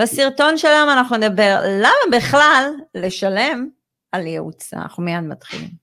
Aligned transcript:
בסרטון 0.00 0.58
שלנו 0.58 0.92
אנחנו 0.92 1.16
נדבר 1.16 1.60
למה 1.66 2.16
בכלל 2.18 2.70
לשלם 2.94 3.68
על 4.12 4.26
ייעוץ. 4.26 4.74
אנחנו 4.74 5.02
מיד 5.02 5.20
מתחילים. 5.20 5.81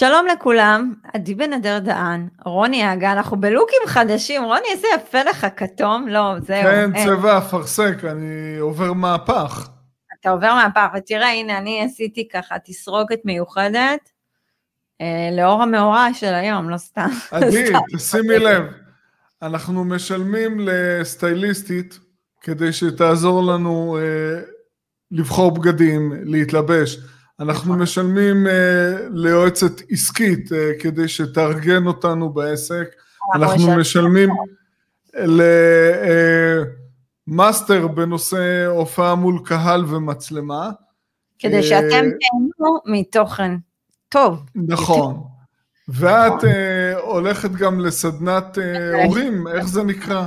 שלום 0.00 0.26
לכולם, 0.26 0.94
עדי 1.14 1.34
בן 1.34 1.52
אדר 1.52 1.78
דהן, 1.78 2.28
רוני 2.44 2.92
אגה, 2.92 3.12
אנחנו 3.12 3.40
בלוקים 3.40 3.80
חדשים, 3.86 4.44
רוני 4.44 4.66
איזה 4.70 4.86
יפה 4.96 5.22
לך 5.22 5.46
כתום, 5.56 6.08
לא, 6.08 6.34
זהו. 6.40 6.62
כן, 6.62 6.94
אין. 6.94 7.06
צבע 7.06 7.38
אפרסק, 7.38 8.04
אני 8.04 8.58
עובר 8.58 8.92
מהפך. 8.92 9.68
אתה 10.20 10.30
עובר 10.30 10.54
מהפך, 10.54 10.86
ותראה, 10.96 11.28
הנה, 11.32 11.58
אני 11.58 11.84
עשיתי 11.84 12.28
ככה 12.28 12.56
תסרוקת 12.64 13.18
מיוחדת, 13.24 14.10
אה, 15.00 15.28
לאור 15.32 15.62
המאורע 15.62 16.08
של 16.14 16.34
היום, 16.34 16.70
לא 16.70 16.76
סתם. 16.76 17.08
עדי, 17.30 17.72
תשימי 17.96 18.38
לב, 18.38 18.62
אנחנו 19.42 19.84
משלמים 19.84 20.56
לסטייליסטית 20.60 21.98
כדי 22.40 22.72
שתעזור 22.72 23.52
לנו 23.52 23.98
אה, 23.98 24.40
לבחור 25.10 25.50
בגדים, 25.50 26.12
להתלבש. 26.24 26.98
אנחנו 27.40 27.70
נכון. 27.70 27.82
משלמים 27.82 28.46
uh, 28.46 28.50
ליועצת 29.10 29.72
עסקית 29.90 30.48
uh, 30.52 30.82
כדי 30.82 31.08
שתארגן 31.08 31.86
אותנו 31.86 32.30
בעסק, 32.32 32.94
אנחנו 33.34 33.76
משלמים 33.76 34.30
למאסטר 37.26 37.84
אה, 37.84 37.88
בנושא 37.88 38.66
הופעה 38.66 39.14
מול 39.14 39.40
קהל 39.44 39.84
ומצלמה. 39.84 40.70
כדי 41.38 41.62
שאתם 41.62 42.04
תהנו 42.20 42.78
מתוכן 42.86 43.56
טוב. 44.08 44.42
נכון. 44.54 45.22
ואת 45.88 46.32
נכון. 46.32 46.50
הולכת 47.02 47.50
גם 47.50 47.80
לסדנת 47.80 48.58
אה, 48.58 49.04
הורים, 49.04 49.48
איך 49.48 49.66
זה 49.66 49.82
נקרא? 49.82 50.26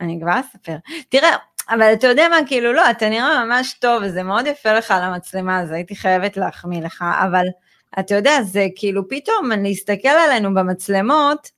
אני 0.00 0.18
כבר 0.22 0.40
אספר. 0.40 0.76
תראה, 1.08 1.36
אבל 1.70 1.92
אתה 1.92 2.06
יודע 2.06 2.28
מה, 2.30 2.36
כאילו 2.46 2.72
לא, 2.72 2.90
אתה 2.90 3.08
נראה 3.08 3.44
ממש 3.44 3.74
טוב, 3.80 4.02
וזה 4.04 4.22
מאוד 4.22 4.46
יפה 4.46 4.72
לך 4.72 4.90
על 4.90 5.02
המצלמה, 5.02 5.60
אז 5.60 5.70
הייתי 5.70 5.96
חייבת 5.96 6.36
להחמיא 6.36 6.82
לך, 6.82 7.04
אבל 7.22 7.44
אתה 7.98 8.14
יודע, 8.14 8.42
זה 8.42 8.66
כאילו 8.76 9.08
פתאום 9.08 9.50
להסתכל 9.62 10.08
עלינו 10.08 10.54
במצלמות, 10.54 11.50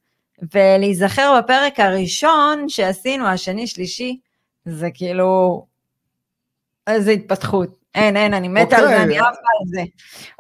ולהיזכר 0.55 1.39
בפרק 1.39 1.81
הראשון 1.81 2.69
שעשינו, 2.69 3.27
השני, 3.27 3.67
שלישי, 3.67 4.19
זה 4.65 4.89
כאילו, 4.95 5.65
איזה 6.87 7.11
התפתחות. 7.11 7.79
אין, 7.95 8.17
אין, 8.17 8.35
אני 8.35 8.49
מתה 8.49 8.77
על 8.77 8.83
זה, 8.89 8.93
אוקיי. 8.93 9.03
אני 9.03 9.19
עפה 9.19 9.29
על 9.29 9.67
זה. 9.67 9.83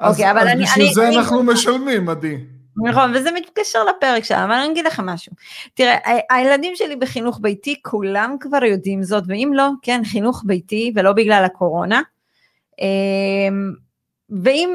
אוקיי, 0.03 0.31
אבל 0.31 0.49
אני... 0.49 0.65
אז 0.65 0.71
בשביל 0.71 0.93
זה 0.93 1.09
אנחנו 1.09 1.43
משלמים, 1.43 2.09
עדי. 2.09 2.37
נכון, 2.85 3.13
וזה 3.15 3.31
מתקשר 3.33 3.85
לפרק 3.85 4.25
שלנו, 4.25 4.45
אבל 4.45 4.53
אני 4.53 4.73
אגיד 4.73 4.87
לך 4.87 5.01
משהו. 5.05 5.33
תראה, 5.75 5.97
הילדים 6.31 6.77
שלי 6.77 6.97
בחינוך 6.97 7.39
ביתי, 7.43 7.83
כולם 7.83 8.37
כבר 8.41 8.65
יודעים 8.65 9.03
זאת, 9.03 9.25
ואם 9.27 9.51
לא, 9.55 9.69
כן, 9.83 10.01
חינוך 10.05 10.43
ביתי, 10.47 10.93
ולא 10.95 11.13
בגלל 11.13 11.45
הקורונה. 11.45 12.03
אמ, 12.81 13.73
ואם, 14.43 14.71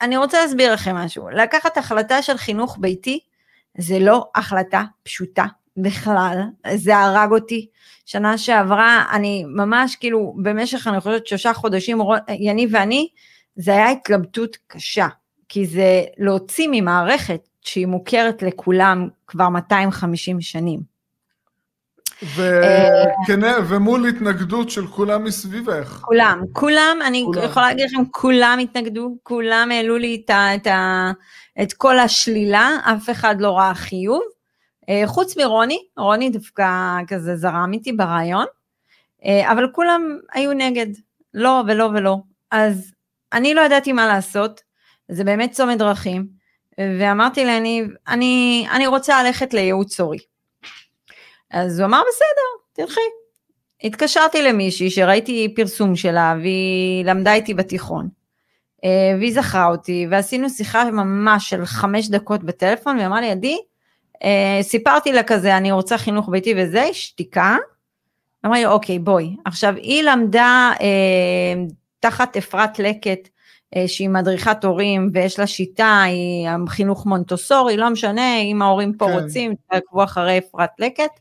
אני 0.00 0.16
רוצה 0.16 0.42
להסביר 0.42 0.72
לכם 0.72 0.96
משהו, 0.96 1.30
לקחת 1.30 1.76
החלטה 1.76 2.22
של 2.22 2.36
חינוך 2.36 2.76
ביתי, 2.80 3.20
זה 3.78 3.98
לא 3.98 4.30
החלטה 4.34 4.82
פשוטה 5.02 5.44
בכלל, 5.76 6.38
זה 6.74 6.96
הרג 6.98 7.32
אותי. 7.32 7.68
שנה 8.06 8.38
שעברה, 8.38 9.04
אני 9.12 9.44
ממש 9.48 9.96
כאילו, 9.96 10.34
במשך, 10.42 10.86
אני 10.86 11.00
חושבת, 11.00 11.26
שלושה 11.26 11.52
חודשים, 11.52 11.98
יניב 12.28 12.70
ואני, 12.72 13.08
זה 13.56 13.72
היה 13.72 13.90
התלבטות 13.90 14.56
קשה. 14.66 15.06
כי 15.52 15.66
זה 15.66 16.04
להוציא 16.18 16.68
ממערכת 16.70 17.48
שהיא 17.60 17.86
מוכרת 17.86 18.42
לכולם 18.42 19.08
כבר 19.26 19.48
250 19.48 20.40
שנים. 20.40 20.80
וכן, 22.22 23.40
ומול 23.68 24.08
התנגדות 24.08 24.70
של 24.70 24.86
כולם 24.86 25.24
מסביבך. 25.24 26.00
כולם, 26.04 26.42
כולם, 26.52 26.98
אני 27.06 27.22
כולם. 27.24 27.44
יכולה 27.44 27.66
להגיד 27.66 27.84
לכם, 27.84 28.02
כולם 28.10 28.58
התנגדו, 28.62 29.16
כולם 29.22 29.68
העלו 29.72 29.98
לי 29.98 30.22
את, 30.24 30.30
את, 30.30 30.66
את 31.62 31.72
כל 31.72 31.98
השלילה, 31.98 32.70
אף 32.84 33.10
אחד 33.10 33.34
לא 33.38 33.58
ראה 33.58 33.74
חיוב. 33.74 34.22
אה, 34.88 35.02
חוץ 35.06 35.36
מרוני, 35.36 35.78
רוני 35.96 36.30
דווקא 36.30 36.98
כזה 37.08 37.36
זרם 37.36 37.70
איתי 37.72 37.92
ברעיון, 37.92 38.46
אה, 39.24 39.52
אבל 39.52 39.66
כולם 39.72 40.18
היו 40.32 40.52
נגד, 40.52 40.86
לא 41.34 41.62
ולא 41.66 41.84
ולא. 41.84 42.16
אז 42.50 42.92
אני 43.32 43.54
לא 43.54 43.60
ידעתי 43.60 43.92
מה 43.92 44.06
לעשות, 44.06 44.71
זה 45.08 45.24
באמת 45.24 45.52
צומת 45.52 45.78
דרכים, 45.78 46.26
ואמרתי 46.78 47.44
להניב, 47.44 47.86
אני, 48.08 48.66
אני 48.72 48.86
רוצה 48.86 49.22
ללכת 49.22 49.54
לייעוץ 49.54 50.00
הורי. 50.00 50.18
אז 51.50 51.78
הוא 51.78 51.86
אמר, 51.86 52.02
בסדר, 52.08 52.86
תלכי. 52.86 53.00
התקשרתי 53.84 54.42
למישהי 54.42 54.90
שראיתי 54.90 55.54
פרסום 55.56 55.96
שלה, 55.96 56.34
והיא 56.40 57.04
למדה 57.04 57.34
איתי 57.34 57.54
בתיכון. 57.54 58.08
אה, 58.84 59.14
והיא 59.18 59.34
זכרה 59.34 59.66
אותי, 59.66 60.06
ועשינו 60.10 60.50
שיחה 60.50 60.84
ממש 60.84 61.50
של 61.50 61.64
חמש 61.64 62.08
דקות 62.08 62.44
בטלפון, 62.44 62.96
והיא 62.96 63.06
אמרה 63.06 63.20
לי, 63.20 63.30
עדי, 63.30 63.58
אה, 64.24 64.58
סיפרתי 64.62 65.12
לה 65.12 65.22
כזה, 65.22 65.56
אני 65.56 65.72
רוצה 65.72 65.98
חינוך 65.98 66.28
ביתי 66.28 66.54
וזה, 66.56 66.88
שתיקה. 66.92 67.56
אמרה 68.46 68.58
לי, 68.58 68.66
אוקיי, 68.66 68.98
בואי. 68.98 69.36
עכשיו, 69.44 69.74
היא 69.76 70.02
למדה 70.02 70.72
אה, 70.80 71.64
תחת 72.00 72.36
אפרת 72.36 72.78
לקט 72.78 73.28
שהיא 73.86 74.08
מדריכת 74.08 74.64
הורים 74.64 75.10
ויש 75.12 75.38
לה 75.38 75.46
שיטה, 75.46 76.02
היא 76.02 76.48
חינוך 76.68 77.06
מונטוסורי, 77.06 77.76
לא 77.76 77.90
משנה, 77.90 78.38
אם 78.38 78.62
ההורים 78.62 78.92
פה 78.92 79.06
כן. 79.06 79.12
רוצים, 79.12 79.54
תעקבו 79.70 80.04
אחרי 80.04 80.38
אפרת 80.38 80.70
לקט. 80.78 81.20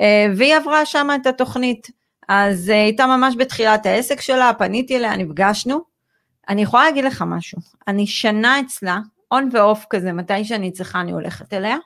אה, 0.00 0.26
והיא 0.36 0.56
עברה 0.56 0.86
שם 0.86 1.08
את 1.20 1.26
התוכנית. 1.26 1.90
אז 2.28 2.70
אה, 2.70 2.82
הייתה 2.82 3.06
ממש 3.06 3.34
בתחילת 3.38 3.86
העסק 3.86 4.20
שלה, 4.20 4.50
פניתי 4.58 4.96
אליה, 4.96 5.16
נפגשנו. 5.16 5.80
אני 6.48 6.62
יכולה 6.62 6.84
להגיד 6.84 7.04
לך 7.04 7.24
משהו, 7.26 7.58
אני 7.88 8.06
שנה 8.06 8.60
אצלה, 8.60 8.98
און 9.32 9.48
ואוף 9.52 9.84
כזה, 9.90 10.12
מתי 10.12 10.44
שאני 10.44 10.70
צריכה 10.70 11.00
אני 11.00 11.12
הולכת 11.12 11.54
אליה. 11.54 11.76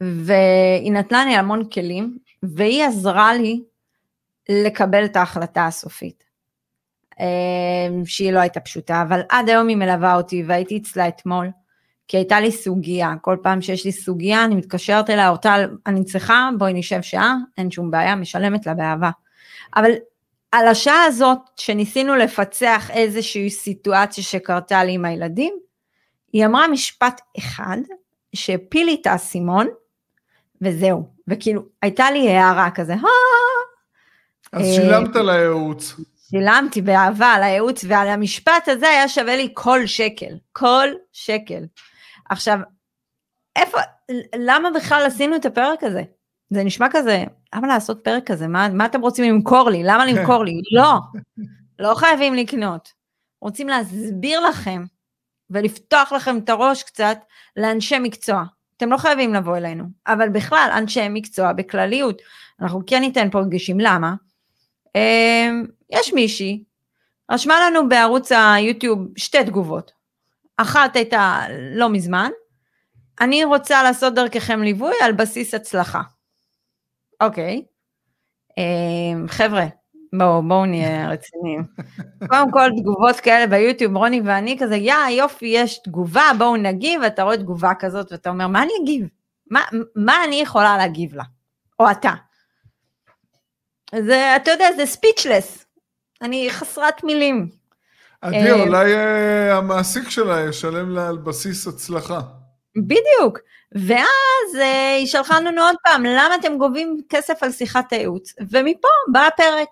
והיא 0.00 0.92
נתנה 0.92 1.24
לי 1.24 1.34
המון 1.34 1.64
כלים, 1.64 2.18
והיא 2.42 2.84
עזרה 2.84 3.34
לי 3.34 3.62
לקבל 4.48 5.04
את 5.04 5.16
ההחלטה 5.16 5.66
הסופית. 5.66 6.24
אמ, 7.20 8.06
שהיא 8.06 8.32
לא 8.32 8.38
הייתה 8.38 8.60
פשוטה, 8.60 9.02
אבל 9.02 9.20
עד 9.28 9.48
היום 9.48 9.68
היא 9.68 9.76
מלווה 9.76 10.16
אותי 10.16 10.42
והייתי 10.46 10.78
אצלה 10.78 11.08
אתמול, 11.08 11.48
כי 12.08 12.16
הייתה 12.16 12.40
לי 12.40 12.52
סוגיה, 12.52 13.14
כל 13.20 13.36
פעם 13.42 13.60
שיש 13.60 13.84
לי 13.84 13.92
סוגיה 13.92 14.44
אני 14.44 14.54
מתקשרת 14.54 15.10
אליה, 15.10 15.28
אורטל, 15.28 15.76
אני 15.86 16.04
צריכה, 16.04 16.48
בואי 16.58 16.72
נשב 16.72 17.02
שעה, 17.02 17.34
אין 17.58 17.70
שום 17.70 17.90
בעיה, 17.90 18.16
משלמת 18.16 18.66
לה 18.66 18.74
באהבה. 18.74 19.10
אבל 19.76 19.90
על 20.52 20.68
השעה 20.68 21.04
הזאת 21.04 21.38
שניסינו 21.56 22.16
לפצח 22.16 22.90
איזושהי 22.90 23.50
סיטואציה 23.50 24.24
שקרתה 24.24 24.84
לי 24.84 24.92
עם 24.92 25.04
הילדים, 25.04 25.54
היא 26.32 26.46
אמרה 26.46 26.68
משפט 26.68 27.20
אחד 27.38 27.78
שהפיל 28.32 28.86
לי 28.86 28.96
את 29.00 29.06
האסימון, 29.06 29.66
וזהו, 30.62 31.08
וכאילו 31.28 31.62
הייתה 31.82 32.10
לי 32.10 32.28
הערה 32.28 32.70
כזה, 32.70 32.94
אז 34.52 34.66
שילמת 34.74 35.16
אה, 35.16 35.22
לייעוץ. 35.22 35.94
שילמתי 36.30 36.82
באהבה 36.82 37.26
על 37.26 37.42
הייעוץ 37.42 37.84
ועל 37.88 38.08
המשפט 38.08 38.68
הזה 38.68 38.88
היה 38.88 39.08
שווה 39.08 39.36
לי 39.36 39.48
כל 39.54 39.86
שקל, 39.86 40.34
כל 40.52 40.88
שקל. 41.12 41.64
עכשיו, 42.30 42.58
איפה, 43.56 43.78
למה 44.36 44.70
בכלל 44.70 45.02
עשינו 45.06 45.36
את 45.36 45.46
הפרק 45.46 45.84
הזה? 45.84 46.02
זה 46.50 46.64
נשמע 46.64 46.86
כזה, 46.90 47.24
למה 47.54 47.68
לעשות 47.68 48.04
פרק 48.04 48.26
כזה? 48.26 48.48
מה, 48.48 48.68
מה 48.68 48.86
אתם 48.86 49.00
רוצים 49.00 49.34
למכור 49.34 49.70
לי? 49.70 49.82
למה 49.84 50.06
למכור 50.06 50.44
לי? 50.44 50.52
לא, 50.76 50.94
לא 51.78 51.94
חייבים 51.94 52.34
לקנות. 52.34 52.92
רוצים 53.40 53.68
להסביר 53.68 54.40
לכם 54.40 54.84
ולפתוח 55.50 56.12
לכם 56.12 56.38
את 56.38 56.48
הראש 56.48 56.82
קצת 56.82 57.18
לאנשי 57.56 57.98
מקצוע. 57.98 58.44
אתם 58.76 58.90
לא 58.90 58.96
חייבים 58.96 59.34
לבוא 59.34 59.56
אלינו, 59.56 59.84
אבל 60.06 60.28
בכלל, 60.28 60.70
אנשי 60.76 61.08
מקצוע 61.08 61.52
בכלליות, 61.52 62.22
אנחנו 62.60 62.80
כן 62.86 63.00
ניתן 63.00 63.30
פה 63.30 63.42
דגשים, 63.42 63.80
למה? 63.80 64.14
יש 65.92 66.12
מישהי, 66.12 66.64
רשמה 67.30 67.54
לנו 67.66 67.88
בערוץ 67.88 68.32
היוטיוב 68.32 68.98
שתי 69.16 69.44
תגובות. 69.44 69.92
אחת 70.56 70.96
הייתה 70.96 71.40
לא 71.50 71.88
מזמן, 71.88 72.30
אני 73.20 73.44
רוצה 73.44 73.82
לעשות 73.82 74.14
דרככם 74.14 74.62
ליווי 74.62 74.94
על 75.02 75.12
בסיס 75.12 75.54
הצלחה. 75.54 76.00
אוקיי. 77.20 77.64
אמ, 78.58 79.28
חבר'ה, 79.28 79.66
בואו, 80.18 80.42
בואו 80.48 80.66
נהיה 80.66 81.08
רציניים. 81.08 81.64
קודם 82.28 82.50
כל, 82.50 82.70
תגובות 82.80 83.16
כאלה 83.16 83.46
ביוטיוב, 83.46 83.96
רוני 83.96 84.20
ואני 84.20 84.56
כזה, 84.60 84.76
יא, 84.76 84.94
יופי, 85.10 85.46
יש 85.46 85.82
תגובה, 85.82 86.30
בואו 86.38 86.56
נגיב, 86.56 87.00
ואתה 87.02 87.22
רואה 87.22 87.36
תגובה 87.36 87.72
כזאת, 87.78 88.12
ואתה 88.12 88.30
אומר, 88.30 88.48
מה 88.48 88.62
אני 88.62 88.72
אגיב? 88.82 89.08
מה, 89.50 89.60
מה 89.96 90.24
אני 90.24 90.36
יכולה 90.36 90.76
להגיב 90.76 91.14
לה? 91.14 91.24
או 91.80 91.90
אתה. 91.90 92.12
זה, 93.98 94.36
אתה 94.36 94.50
יודע, 94.50 94.72
זה 94.76 94.86
ספיצ'לס. 94.86 95.66
אני 96.22 96.50
חסרת 96.50 97.04
מילים. 97.04 97.48
עדי, 98.20 98.36
אה, 98.36 98.62
אולי 98.62 98.94
אה, 98.94 99.56
המעסיק 99.56 100.10
שלה 100.10 100.40
ישלם 100.48 100.90
לה 100.90 101.08
על 101.08 101.16
בסיס 101.16 101.66
הצלחה. 101.66 102.20
בדיוק. 102.76 103.38
ואז 103.72 104.56
אה, 104.60 104.94
היא 104.96 105.06
שלחה 105.06 105.40
לנו 105.40 105.62
עוד 105.62 105.76
פעם, 105.84 106.04
למה 106.04 106.34
אתם 106.40 106.58
גובים 106.58 107.00
כסף 107.08 107.42
על 107.42 107.52
שיחת 107.52 107.92
הייעוץ? 107.92 108.34
ומפה 108.50 108.88
בא 109.12 109.26
הפרק. 109.26 109.68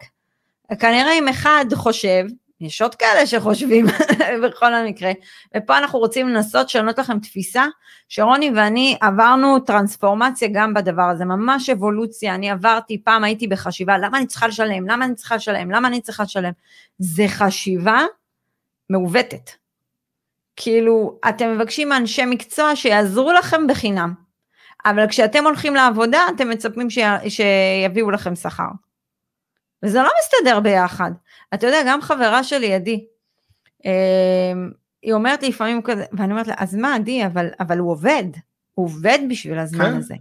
כנראה 0.81 1.13
אם 1.13 1.29
אחד 1.29 1.65
חושב, 1.75 2.25
יש 2.61 2.83
עוד 2.83 2.95
כאלה 2.95 3.27
שחושבים 3.27 3.87
בכל 4.45 4.75
המקרה, 4.75 5.13
ופה 5.57 5.79
אנחנו 5.79 5.99
רוצים 5.99 6.29
לנסות 6.29 6.67
לשנות 6.67 6.99
לכם 6.99 7.19
תפיסה, 7.19 7.67
שרוני 8.09 8.51
ואני 8.57 8.97
עברנו 9.01 9.59
טרנספורמציה 9.61 10.49
גם 10.53 10.75
בדבר 10.75 11.03
הזה, 11.03 11.25
ממש 11.25 11.71
אבולוציה, 11.71 12.35
אני 12.35 12.51
עברתי, 12.51 13.03
פעם 13.05 13.25
הייתי 13.25 13.47
בחשיבה, 13.47 13.99
למה 13.99 14.19
אני 14.19 14.27
צריכה 14.27 14.49
לשלם, 14.49 14.89
למה 14.89 15.05
אני 15.05 15.15
צריכה 15.15 15.37
לשלם, 15.37 15.71
למה 15.71 15.89
אני 15.89 16.01
צריכה 16.01 16.23
לשלם, 16.23 16.53
זה 16.99 17.25
חשיבה 17.29 18.03
מעוותת. 18.91 19.51
כאילו, 20.57 21.19
אתם 21.29 21.55
מבקשים 21.55 21.89
מאנשי 21.89 22.25
מקצוע 22.25 22.77
שיעזרו 22.77 23.33
לכם 23.33 23.67
בחינם, 23.67 24.15
אבל 24.87 25.07
כשאתם 25.09 25.45
הולכים 25.45 25.75
לעבודה, 25.75 26.21
אתם 26.37 26.51
מצפים. 26.51 26.89
שיביאו 27.29 28.11
לכם 28.11 28.35
שכר. 28.35 28.69
וזה 29.85 29.99
לא 30.03 30.11
מסתדר 30.23 30.61
ביחד. 30.61 31.11
אתה 31.55 31.67
יודע, 31.67 31.79
גם 31.87 32.01
חברה 32.03 32.45
שלי, 32.45 32.75
עדי, 32.75 33.05
אמ, 33.85 34.71
היא 35.03 35.13
אומרת 35.13 35.43
לי 35.43 35.49
לפעמים 35.49 35.83
כזה, 35.83 36.05
ואני 36.13 36.33
אומרת 36.33 36.47
לה, 36.47 36.55
אז 36.59 36.75
מה, 36.75 36.95
עדי, 36.95 37.27
אבל, 37.27 37.49
אבל 37.61 37.79
הוא 37.79 37.91
עובד, 37.91 38.25
הוא 38.75 38.87
עובד 38.87 39.19
בשביל 39.31 39.59
הזמן 39.59 39.91
כן. 39.91 39.97
הזה. 39.97 40.15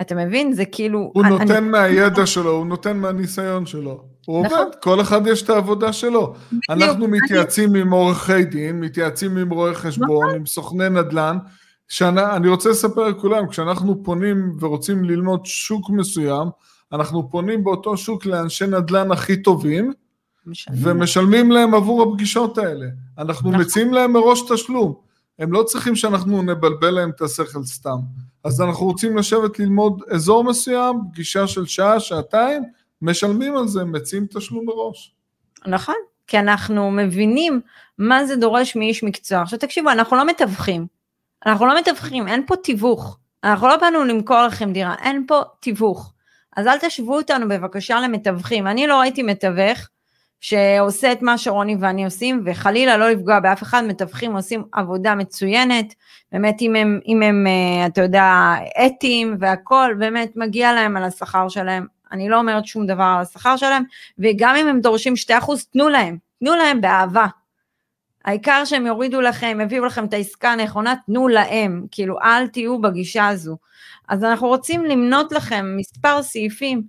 אתה 0.00 0.14
מבין? 0.14 0.52
זה 0.52 0.64
כאילו... 0.64 1.10
הוא 1.14 1.22
אני, 1.24 1.30
נותן 1.30 1.50
אני... 1.50 1.60
מהידע 1.60 2.26
שלו, 2.26 2.50
הוא 2.50 2.66
נותן 2.66 2.96
מהניסיון 2.96 3.66
שלו. 3.66 4.04
הוא 4.26 4.46
נכון. 4.46 4.58
עובד, 4.58 4.70
כל 4.82 5.00
אחד 5.00 5.26
יש 5.26 5.42
את 5.42 5.50
העבודה 5.50 5.92
שלו. 5.92 6.34
בדיוק, 6.46 6.62
אנחנו 6.70 7.08
מתייעצים 7.08 7.70
אני... 7.70 7.80
עם 7.80 7.90
עורכי 7.90 8.44
דין, 8.44 8.80
מתייעצים 8.80 9.36
עם 9.36 9.50
רואי 9.50 9.74
חשבון, 9.74 10.26
נכון. 10.26 10.34
עם 10.34 10.46
סוכני 10.46 10.88
נדל"ן. 10.88 11.38
שאני, 11.88 12.24
אני 12.36 12.48
רוצה 12.48 12.70
לספר 12.70 13.08
לכולם, 13.08 13.48
כשאנחנו 13.48 14.02
פונים 14.04 14.56
ורוצים 14.60 15.04
ללמוד 15.04 15.46
שוק 15.46 15.90
מסוים, 15.90 16.48
אנחנו 16.92 17.30
פונים 17.30 17.64
באותו 17.64 17.96
שוק 17.96 18.26
לאנשי 18.26 18.66
נדל"ן 18.66 19.12
הכי 19.12 19.42
טובים, 19.42 19.92
משלמים. 20.46 20.82
ומשלמים 20.84 21.50
להם 21.50 21.74
עבור 21.74 22.02
הפגישות 22.02 22.58
האלה. 22.58 22.86
אנחנו 23.18 23.50
נכון. 23.50 23.62
מציעים 23.62 23.94
להם 23.94 24.12
מראש 24.12 24.40
תשלום. 24.52 24.94
הם 25.38 25.52
לא 25.52 25.62
צריכים 25.62 25.96
שאנחנו 25.96 26.42
נבלבל 26.42 26.90
להם 26.90 27.10
את 27.10 27.20
השכל 27.20 27.62
סתם. 27.64 27.98
אז 28.44 28.60
אנחנו 28.60 28.86
רוצים 28.86 29.16
לשבת 29.16 29.58
ללמוד 29.58 30.02
אזור 30.10 30.44
מסוים, 30.44 31.00
פגישה 31.12 31.46
של 31.46 31.66
שעה, 31.66 32.00
שעתיים, 32.00 32.62
משלמים 33.02 33.56
על 33.56 33.68
זה, 33.68 33.84
מציעים 33.84 34.26
תשלום 34.26 34.66
מראש. 34.66 35.14
נכון, 35.66 35.94
כי 36.26 36.38
אנחנו 36.38 36.90
מבינים 36.90 37.60
מה 37.98 38.26
זה 38.26 38.36
דורש 38.36 38.76
מאיש 38.76 39.02
מקצוע. 39.02 39.42
עכשיו 39.42 39.58
תקשיבו, 39.58 39.90
אנחנו 39.90 40.16
לא 40.16 40.26
מתווכים. 40.26 40.86
אנחנו 41.46 41.66
לא 41.66 41.78
מתווכים, 41.78 42.28
אין 42.28 42.46
פה 42.46 42.56
תיווך. 42.56 43.18
אנחנו 43.44 43.68
לא 43.68 43.76
באנו 43.76 44.04
למכור 44.04 44.42
לכם 44.42 44.72
דירה, 44.72 44.94
אין 45.02 45.24
פה 45.28 45.40
תיווך. 45.60 46.12
אז 46.56 46.66
אל 46.66 46.78
תשוו 46.78 47.16
אותנו 47.16 47.48
בבקשה 47.48 48.00
למתווכים. 48.00 48.66
אני 48.66 48.86
לא 48.86 49.00
ראיתי 49.00 49.22
מתווך 49.22 49.78
שעושה 50.40 51.12
את 51.12 51.22
מה 51.22 51.38
שרוני 51.38 51.76
ואני 51.80 52.04
עושים, 52.04 52.42
וחלילה 52.46 52.96
לא 52.96 53.10
לפגוע 53.10 53.40
באף 53.40 53.62
אחד, 53.62 53.84
מתווכים 53.84 54.36
עושים 54.36 54.64
עבודה 54.72 55.14
מצוינת, 55.14 55.94
באמת 56.32 56.56
אם 56.60 56.76
הם, 56.76 57.00
אם 57.06 57.22
הם 57.22 57.46
אה, 57.46 57.86
אתה 57.86 58.02
יודע, 58.02 58.54
אתיים 58.86 59.36
והכול, 59.40 59.94
באמת 59.98 60.32
מגיע 60.36 60.72
להם 60.72 60.96
על 60.96 61.04
השכר 61.04 61.48
שלהם. 61.48 61.86
אני 62.12 62.28
לא 62.28 62.38
אומרת 62.38 62.66
שום 62.66 62.86
דבר 62.86 63.14
על 63.16 63.22
השכר 63.22 63.56
שלהם, 63.56 63.82
וגם 64.18 64.56
אם 64.56 64.68
הם 64.68 64.80
דורשים 64.80 65.14
2%, 65.28 65.32
תנו 65.72 65.88
להם, 65.88 66.18
תנו 66.40 66.54
להם 66.54 66.80
באהבה. 66.80 67.26
העיקר 68.24 68.64
שהם 68.64 68.86
יורידו 68.86 69.20
לכם, 69.20 69.58
יביאו 69.62 69.84
לכם 69.84 70.04
את 70.04 70.12
העסקה 70.12 70.52
הנכונה, 70.52 70.94
תנו 71.06 71.28
להם, 71.28 71.86
כאילו 71.90 72.20
אל 72.20 72.46
תהיו 72.46 72.80
בגישה 72.80 73.28
הזו. 73.28 73.56
אז 74.08 74.24
אנחנו 74.24 74.48
רוצים 74.48 74.84
למנות 74.84 75.32
לכם 75.32 75.74
מספר 75.76 76.22
סעיפים. 76.22 76.82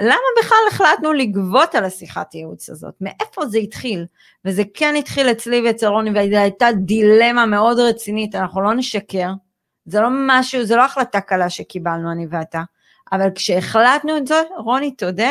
למה 0.00 0.16
בכלל 0.40 0.58
החלטנו 0.70 1.12
לגבות 1.12 1.74
על 1.74 1.84
השיחת 1.84 2.34
ייעוץ 2.34 2.70
הזאת? 2.70 2.94
מאיפה 3.00 3.46
זה 3.46 3.58
התחיל? 3.58 4.06
וזה 4.44 4.62
כן 4.74 4.94
התחיל 4.98 5.30
אצלי 5.30 5.62
ואצל 5.66 5.86
רוני, 5.86 6.10
והייתה 6.10 6.66
דילמה 6.72 7.46
מאוד 7.46 7.78
רצינית, 7.78 8.34
אנחנו 8.34 8.60
לא 8.60 8.74
נשקר. 8.74 9.30
זה 9.86 10.00
לא 10.00 10.08
משהו, 10.10 10.64
זה 10.64 10.76
לא 10.76 10.84
החלטה 10.84 11.20
קלה 11.20 11.50
שקיבלנו 11.50 12.12
אני 12.12 12.26
ואתה, 12.30 12.62
אבל 13.12 13.28
כשהחלטנו 13.34 14.16
את 14.16 14.26
זה, 14.26 14.42
רוני, 14.58 14.90
תודה, 14.90 15.30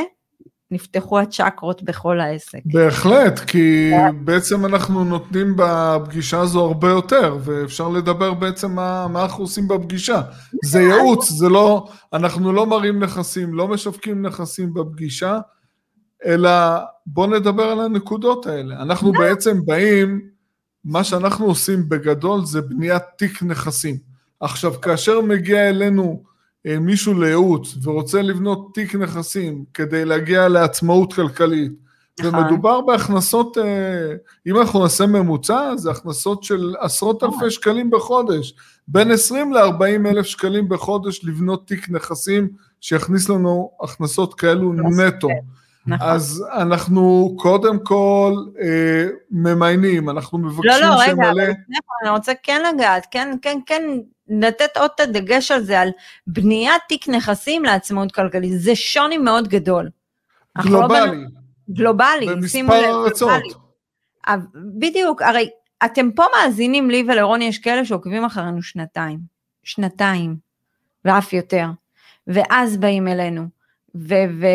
נפתחו 0.71 1.19
הצ'קרות 1.19 1.83
בכל 1.83 2.19
העסק. 2.19 2.59
בהחלט, 2.65 3.39
כי 3.39 3.91
בעצם 4.23 4.65
אנחנו 4.65 5.03
נותנים 5.03 5.53
בפגישה 5.57 6.39
הזו 6.39 6.65
הרבה 6.65 6.89
יותר, 6.89 7.37
ואפשר 7.43 7.89
לדבר 7.89 8.33
בעצם 8.33 8.71
מה, 8.71 9.07
מה 9.07 9.23
אנחנו 9.23 9.43
עושים 9.43 9.67
בפגישה. 9.67 10.21
זה 10.65 10.81
ייעוץ, 10.81 11.29
זה 11.29 11.49
לא, 11.49 11.87
אנחנו 12.13 12.53
לא 12.53 12.67
מראים 12.67 13.03
נכסים, 13.03 13.53
לא 13.53 13.67
משווקים 13.67 14.21
נכסים 14.21 14.73
בפגישה, 14.73 15.39
אלא 16.25 16.49
בואו 17.05 17.27
נדבר 17.27 17.63
על 17.63 17.79
הנקודות 17.79 18.45
האלה. 18.45 18.81
אנחנו 18.81 19.11
בעצם 19.11 19.65
באים, 19.65 20.21
מה 20.85 21.03
שאנחנו 21.03 21.45
עושים 21.45 21.89
בגדול 21.89 22.45
זה 22.45 22.61
בניית 22.61 23.03
תיק 23.17 23.43
נכסים. 23.43 23.97
עכשיו, 24.39 24.81
כאשר 24.81 25.21
מגיע 25.21 25.69
אלינו 25.69 26.23
מישהו 26.65 27.21
לייעוץ 27.21 27.77
ורוצה 27.83 28.21
לבנות 28.21 28.73
תיק 28.73 28.95
נכסים 28.95 29.65
כדי 29.73 30.05
להגיע 30.05 30.47
לעצמאות 30.47 31.13
כלכלית, 31.13 31.71
נכון. 32.19 32.39
ומדובר 32.39 32.81
בהכנסות, 32.81 33.57
אה, 33.57 34.13
אם 34.47 34.57
אנחנו 34.59 34.83
נעשה 34.83 35.05
ממוצע, 35.05 35.75
זה 35.75 35.91
הכנסות 35.91 36.43
של 36.43 36.75
עשרות 36.79 37.23
נכון. 37.23 37.39
אלפי 37.39 37.51
שקלים 37.51 37.89
בחודש, 37.89 38.53
בין 38.87 39.11
20 39.11 39.53
ל-40 39.53 40.09
אלף 40.09 40.25
שקלים 40.25 40.69
בחודש 40.69 41.25
לבנות 41.25 41.67
תיק 41.67 41.89
נכסים 41.89 42.49
שיכניס 42.81 43.29
לנו 43.29 43.71
הכנסות 43.83 44.33
כאלו 44.33 44.73
נטו. 44.73 45.29
נכון. 45.87 46.07
אז 46.07 46.45
אנחנו 46.53 47.35
קודם 47.39 47.79
כל 47.83 48.33
אה, 48.61 49.07
ממיינים, 49.31 50.09
אנחנו 50.09 50.37
מבקשים 50.37 50.71
שמלא... 50.71 50.89
לא, 50.89 50.95
לא, 50.95 51.01
רגע, 51.01 51.29
אבל 51.29 51.39
אני 52.03 52.09
רוצה 52.09 52.31
כן 52.43 52.61
לגעת, 52.73 53.07
כן, 53.11 53.35
כן, 53.41 53.59
כן, 53.65 53.83
לתת 54.31 54.77
עוד 54.77 54.89
את 54.95 54.99
הדגש 54.99 55.51
על 55.51 55.63
זה, 55.63 55.79
על 55.79 55.89
בניית 56.27 56.81
תיק 56.87 57.09
נכסים 57.09 57.63
לעצמאות 57.63 58.11
כלכלית, 58.11 58.53
זה 58.59 58.75
שוני 58.75 59.17
מאוד 59.17 59.47
גדול. 59.47 59.89
לא 60.55 60.63
גלובלי. 60.63 61.21
לא. 61.21 61.27
גלובלי, 61.69 62.47
שימו 62.47 62.73
לב, 62.73 62.95
ארצות. 62.95 63.43
בדיוק, 64.55 65.21
הרי 65.21 65.49
אתם 65.85 66.11
פה 66.11 66.23
מאזינים 66.35 66.89
לי 66.89 67.03
ולרוני, 67.07 67.45
יש 67.45 67.59
כאלה 67.59 67.85
שעוקבים 67.85 68.25
אחרינו 68.25 68.61
שנתיים, 68.61 69.19
שנתיים, 69.63 70.35
ואף 71.05 71.33
יותר, 71.33 71.65
ואז 72.27 72.77
באים 72.77 73.07
אלינו, 73.07 73.41
ו... 73.95 74.13
ו... 74.41 74.45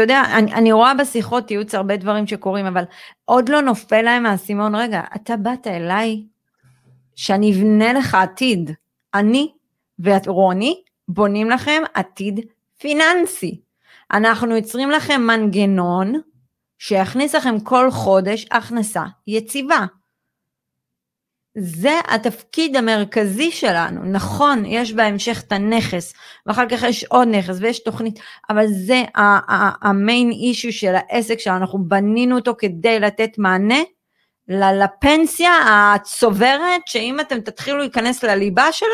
יודע, 0.00 0.22
אני, 0.32 0.54
אני 0.54 0.72
רואה 0.72 0.94
בשיחות 0.94 1.50
ייעוץ 1.50 1.74
הרבה 1.74 1.96
דברים 1.96 2.26
שקורים, 2.26 2.66
אבל 2.66 2.84
עוד 3.24 3.48
לא 3.48 3.60
נופל 3.60 4.02
להם 4.02 4.26
האסימון, 4.26 4.74
רגע, 4.74 5.02
אתה 5.16 5.36
באת 5.36 5.66
אליי 5.66 6.22
שאני 7.20 7.52
אבנה 7.52 7.92
לך 7.92 8.14
עתיד. 8.14 8.70
אני 9.14 9.52
ורוני 9.98 10.82
בונים 11.08 11.50
לכם 11.50 11.82
עתיד 11.94 12.40
פיננסי. 12.78 13.60
אנחנו 14.12 14.56
יוצרים 14.56 14.90
לכם 14.90 15.20
מנגנון 15.20 16.20
שיכניס 16.78 17.34
לכם 17.34 17.60
כל 17.60 17.90
חודש 17.90 18.46
הכנסה 18.50 19.04
יציבה. 19.26 19.86
זה 21.58 22.00
התפקיד 22.08 22.76
המרכזי 22.76 23.50
שלנו. 23.50 24.04
נכון, 24.04 24.64
יש 24.64 24.92
בהמשך 24.92 25.42
את 25.46 25.52
הנכס, 25.52 26.14
ואחר 26.46 26.68
כך 26.68 26.82
יש 26.82 27.04
עוד 27.04 27.28
נכס 27.28 27.56
ויש 27.60 27.78
תוכנית, 27.82 28.18
אבל 28.50 28.66
זה 28.66 29.02
המיין 29.82 30.30
אישו 30.30 30.72
של 30.72 30.94
העסק 30.94 31.38
שלנו, 31.38 31.56
אנחנו 31.56 31.84
בנינו 31.88 32.36
אותו 32.36 32.54
כדי 32.58 33.00
לתת 33.00 33.38
מענה 33.38 33.80
לפנסיה 34.50 35.52
הצוברת, 35.94 36.80
שאם 36.86 37.20
אתם 37.20 37.40
תתחילו 37.40 37.78
להיכנס 37.78 38.24
לליבה 38.24 38.72
שלה, 38.72 38.88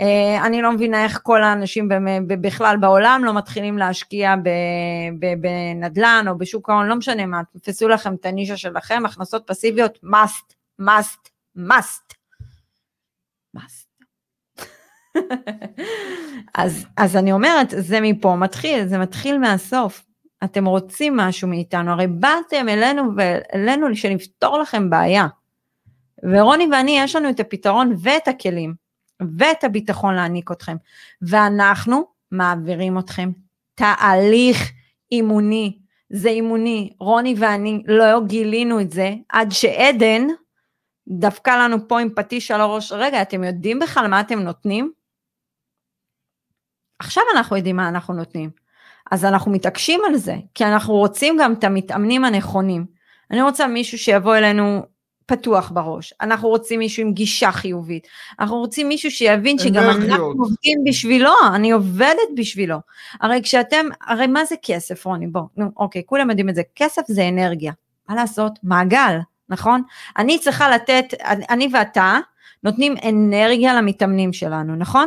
אה, 0.00 0.46
אני 0.46 0.62
לא 0.62 0.72
מבינה 0.72 1.04
איך 1.04 1.20
כל 1.22 1.42
האנשים 1.42 1.88
בכלל 2.28 2.76
בעולם 2.76 3.22
לא 3.24 3.34
מתחילים 3.34 3.78
להשקיע 3.78 4.34
בנדל"ן 5.40 6.24
או 6.28 6.38
בשוק 6.38 6.70
ההון, 6.70 6.86
לא 6.86 6.96
משנה 6.96 7.26
מה, 7.26 7.40
תפסו 7.62 7.88
לכם 7.88 8.14
את 8.14 8.26
הנישה 8.26 8.56
שלכם, 8.56 9.02
הכנסות 9.06 9.42
פסיביות, 9.46 9.98
must, 10.04 10.54
must. 10.80 11.58
must. 11.58 12.14
אז, 16.54 16.86
אז 16.96 17.16
אני 17.16 17.32
אומרת, 17.32 17.74
זה 17.78 18.00
מפה 18.02 18.36
מתחיל, 18.36 18.86
זה 18.86 18.98
מתחיל 18.98 19.38
מהסוף. 19.38 20.02
אתם 20.44 20.64
רוצים 20.64 21.16
משהו 21.16 21.48
מאיתנו, 21.48 21.92
הרי 21.92 22.06
באתם 22.06 22.68
אלינו 22.68 23.02
ואלינו 23.16 23.96
שנפתור 23.96 24.58
לכם 24.58 24.90
בעיה. 24.90 25.26
ורוני 26.22 26.68
ואני, 26.72 26.98
יש 26.98 27.16
לנו 27.16 27.30
את 27.30 27.40
הפתרון 27.40 27.94
ואת 28.02 28.28
הכלים. 28.28 28.74
ואת 29.38 29.64
הביטחון 29.64 30.14
להעניק 30.14 30.52
אתכם. 30.52 30.76
ואנחנו 31.22 32.06
מעבירים 32.30 32.98
אתכם 32.98 33.30
תהליך 33.74 34.72
אימוני. 35.12 35.78
זה 36.10 36.28
אימוני. 36.28 36.92
רוני 37.00 37.34
ואני 37.38 37.82
לא 37.86 38.20
גילינו 38.26 38.80
את 38.80 38.90
זה 38.90 39.14
עד 39.28 39.50
שעדן 39.50 40.26
דפקה 41.08 41.56
לנו 41.56 41.88
פה 41.88 42.00
עם 42.00 42.08
פטיש 42.16 42.50
על 42.50 42.60
הראש. 42.60 42.92
רגע, 42.92 43.22
אתם 43.22 43.44
יודעים 43.44 43.78
בכלל 43.78 44.06
מה 44.06 44.20
אתם 44.20 44.38
נותנים? 44.38 44.92
עכשיו 46.98 47.22
אנחנו 47.34 47.56
יודעים 47.56 47.76
מה 47.76 47.88
אנחנו 47.88 48.14
נותנים. 48.14 48.50
אז 49.10 49.24
אנחנו 49.24 49.50
מתעקשים 49.50 50.00
על 50.08 50.16
זה, 50.16 50.34
כי 50.54 50.64
אנחנו 50.64 50.94
רוצים 50.94 51.36
גם 51.40 51.52
את 51.52 51.64
המתאמנים 51.64 52.24
הנכונים. 52.24 52.86
אני 53.30 53.42
רוצה 53.42 53.66
מישהו 53.66 53.98
שיבוא 53.98 54.36
אלינו 54.36 54.82
פתוח 55.26 55.70
בראש, 55.74 56.14
אנחנו 56.20 56.48
רוצים 56.48 56.78
מישהו 56.78 57.02
עם 57.02 57.12
גישה 57.12 57.52
חיובית, 57.52 58.06
אנחנו 58.40 58.56
רוצים 58.56 58.88
מישהו 58.88 59.10
שיבין 59.10 59.58
שגם 59.58 59.82
אנחנו 59.82 60.24
עובדים 60.24 60.78
בשבילו, 60.86 61.30
אני 61.54 61.70
עובדת 61.70 62.28
בשבילו. 62.36 62.78
הרי 63.20 63.40
כשאתם, 63.42 63.86
הרי 64.06 64.26
מה 64.26 64.44
זה 64.44 64.54
כסף 64.62 65.06
רוני? 65.06 65.26
בוא, 65.26 65.42
נו, 65.56 65.66
אוקיי, 65.76 66.02
כולם 66.06 66.30
יודעים 66.30 66.48
את 66.48 66.54
זה, 66.54 66.62
כסף 66.76 67.02
זה 67.08 67.28
אנרגיה, 67.28 67.72
מה 68.08 68.14
לעשות? 68.14 68.52
מעגל, 68.62 69.18
נכון? 69.48 69.82
אני 70.18 70.38
צריכה 70.38 70.70
לתת, 70.70 71.04
אני 71.50 71.68
ואתה 71.72 72.18
נותנים 72.64 72.94
אנרגיה 73.08 73.74
למתאמנים 73.74 74.32
שלנו, 74.32 74.76
נכון? 74.76 75.06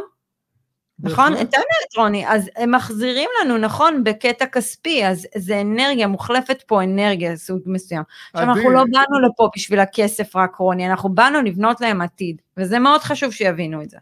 נכון? 0.99 1.33
את 1.33 1.53
האמת, 1.53 1.97
רוני, 1.97 2.27
אז 2.27 2.49
הם 2.55 2.71
מחזירים 2.71 3.29
לנו, 3.41 3.57
נכון, 3.57 4.03
בקטע 4.03 4.45
כספי, 4.45 5.07
אז 5.07 5.27
זה 5.35 5.61
אנרגיה, 5.61 6.07
מוחלפת 6.07 6.63
פה 6.67 6.83
אנרגיה, 6.83 7.35
סוג 7.35 7.59
מסוים. 7.65 8.03
עכשיו, 8.33 8.49
אנחנו 8.49 8.69
לא 8.69 8.83
באנו 8.91 9.19
לפה 9.27 9.49
בשביל 9.55 9.79
הכסף 9.79 10.35
רק, 10.35 10.55
רוני, 10.55 10.89
אנחנו 10.89 11.09
באנו 11.09 11.41
לבנות 11.41 11.81
להם 11.81 12.01
עתיד, 12.01 12.41
וזה 12.57 12.79
מאוד 12.79 13.01
חשוב 13.01 13.31
שיבינו 13.31 13.81
את 13.81 13.89
זה. 13.89 13.97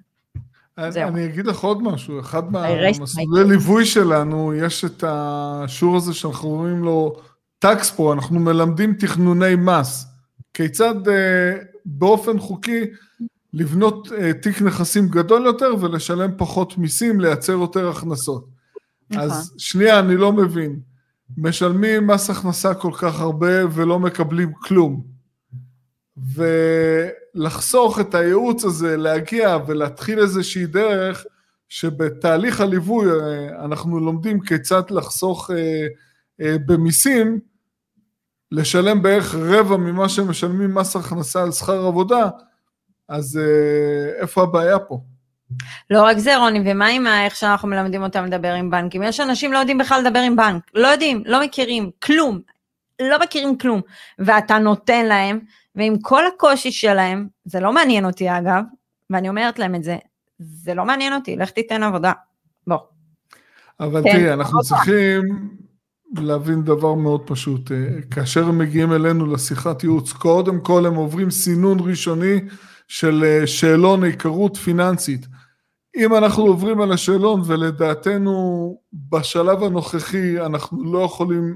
אני 0.78 1.26
אגיד 1.26 1.46
לך 1.46 1.60
עוד 1.60 1.84
משהו, 1.84 2.20
אחד 2.20 2.52
מהמסלולי 2.52 3.50
ליווי 3.50 3.86
שלנו, 3.86 4.54
יש 4.54 4.86
את 4.86 5.04
השיעור 5.08 5.98
הזה 5.98 6.14
שאנחנו 6.14 6.50
קוראים 6.50 6.84
לו 6.84 7.16
טקספו, 7.60 8.14
אנחנו 8.14 8.40
מלמדים 8.40 8.94
תכנוני 8.94 9.56
מס. 9.56 10.06
כיצד 10.54 11.08
אה, 11.08 11.54
באופן 11.86 12.40
חוקי 12.40 12.82
לבנות 13.56 14.08
uh, 14.08 14.34
תיק 14.42 14.62
נכסים 14.62 15.08
גדול 15.08 15.46
יותר 15.46 15.72
ולשלם 15.82 16.32
פחות 16.38 16.78
מיסים, 16.78 17.20
לייצר 17.20 17.54
יותר 17.54 17.90
הכנסות. 17.90 18.48
נכון. 19.10 19.24
אז 19.24 19.54
שנייה, 19.58 20.00
אני 20.00 20.18
לא 20.18 20.34
מבין. 20.34 20.80
משלמים 21.38 22.08
מס 22.08 22.30
הכנסה 22.30 22.74
כל 22.74 22.92
כך 22.98 23.20
הרבה 23.20 23.68
ולא 23.72 24.00
מקבלים 24.00 24.54
כלום. 24.54 25.04
ולחסוך 27.36 28.00
את 28.00 28.16
הייעוץ 28.16 28.64
הזה, 28.66 28.98
להגיע 28.98 29.58
ולהתחיל 29.68 30.20
איזושהי 30.20 30.66
דרך 30.66 31.26
שבתהליך 31.70 32.62
הליווי 32.62 33.12
אה, 33.12 33.66
אנחנו 33.66 34.00
לומדים 34.00 34.40
כיצד 34.40 34.84
לחסוך 34.90 35.52
אה, 35.52 35.88
אה, 36.42 36.56
במיסים, 36.66 37.40
לשלם 38.52 39.02
בערך 39.02 39.36
רבע 39.36 39.78
ממה 39.78 40.10
שמשלמים 40.10 40.76
מס 40.76 40.96
הכנסה 40.96 41.44
על 41.44 41.52
שכר 41.52 41.86
עבודה, 41.86 42.30
אז 43.10 43.38
אה, 43.38 44.22
איפה 44.22 44.44
הבעיה 44.44 44.80
פה? 44.80 45.00
לא 45.90 46.04
רק 46.04 46.18
זה 46.18 46.38
רוני, 46.38 46.60
ומה 46.66 46.88
עם 46.88 47.08
איך 47.08 47.36
שאנחנו 47.36 47.68
מלמדים 47.68 48.04
אותם 48.04 48.26
לדבר 48.26 48.54
עם 48.54 48.72
בנקים? 48.72 49.04
יש 49.04 49.20
אנשים 49.20 49.54
לא 49.54 49.58
יודעים 49.58 49.78
בכלל 49.78 50.02
לדבר 50.02 50.20
עם 50.20 50.36
בנק, 50.36 50.64
לא 50.74 50.88
יודעים, 50.88 51.24
לא 51.26 51.44
מכירים, 51.44 51.92
כלום, 52.04 52.40
לא 53.02 53.20
מכירים 53.20 53.58
כלום, 53.58 53.82
ואתה 54.20 54.58
נותן 54.58 55.06
להם, 55.06 55.40
ועם 55.76 56.00
כל 56.02 56.28
הקושי 56.28 56.72
שלהם, 56.72 57.28
זה 57.46 57.60
לא 57.60 57.74
מעניין 57.74 58.06
אותי 58.06 58.30
אגב, 58.30 58.64
ואני 59.10 59.30
אומרת 59.30 59.60
להם 59.60 59.76
את 59.76 59.84
זה, 59.84 59.98
זה 60.40 60.74
לא 60.74 60.86
מעניין 60.86 61.14
אותי, 61.14 61.36
לך 61.36 61.50
תיתן 61.50 61.84
עבודה, 61.84 62.12
בוא. 62.68 62.78
אבל 63.80 64.04
כן, 64.04 64.12
תראי, 64.12 64.34
אנחנו 64.34 64.62
צריכים 64.62 65.22
להבין 66.18 66.64
דבר 66.64 66.94
מאוד 66.94 67.22
פשוט, 67.26 67.72
אה, 67.72 67.78
כאשר 68.12 68.48
הם 68.48 68.58
מגיעים 68.58 68.94
אלינו 68.94 69.34
לשיחת 69.34 69.84
ייעוץ, 69.84 70.14
קודם 70.14 70.60
כל 70.60 70.86
הם 70.86 70.96
עוברים 70.96 71.32
סינון 71.32 71.78
ראשוני, 71.80 72.40
של 72.88 73.24
אה, 73.24 73.48
שאלון 73.48 74.04
היכרות 74.04 74.58
פיננסית. 74.58 75.28
אם 75.96 76.16
אנחנו 76.16 76.44
עוברים 76.44 76.82
על 76.82 76.92
השאלון 76.92 77.42
ולדעתנו 77.46 78.78
בשלב 79.10 79.64
הנוכחי 79.64 80.40
אנחנו 80.40 80.94
לא 80.94 81.00
יכולים 81.00 81.56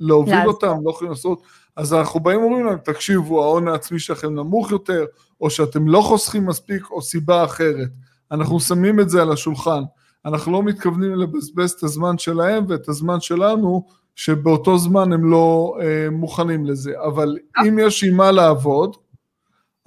להוביל 0.00 0.34
לעזור. 0.34 0.52
אותם, 0.52 0.76
לא 0.84 0.90
יכולים 0.90 1.10
לעשות, 1.10 1.42
אז 1.76 1.94
אנחנו 1.94 2.20
באים 2.20 2.40
ואומרים 2.40 2.66
להם, 2.66 2.78
תקשיבו, 2.78 3.44
ההון 3.44 3.68
העצמי 3.68 3.98
שלכם 3.98 4.34
נמוך 4.34 4.70
יותר, 4.70 5.04
או 5.40 5.50
שאתם 5.50 5.88
לא 5.88 6.00
חוסכים 6.00 6.46
מספיק, 6.46 6.90
או 6.90 7.02
סיבה 7.02 7.44
אחרת. 7.44 7.88
אנחנו 8.32 8.60
שמים 8.60 9.00
את 9.00 9.08
זה 9.08 9.22
על 9.22 9.32
השולחן. 9.32 9.82
אנחנו 10.24 10.52
לא 10.52 10.62
מתכוונים 10.62 11.14
לבזבז 11.14 11.70
את 11.70 11.82
הזמן 11.82 12.18
שלהם 12.18 12.64
ואת 12.68 12.88
הזמן 12.88 13.20
שלנו, 13.20 13.86
שבאותו 14.16 14.78
זמן 14.78 15.12
הם 15.12 15.30
לא 15.30 15.76
אה, 15.80 16.10
מוכנים 16.10 16.66
לזה. 16.66 16.92
אבל 17.06 17.36
אם 17.66 17.78
יש 17.78 18.04
עם 18.04 18.16
מה 18.16 18.30
לעבוד, 18.30 18.96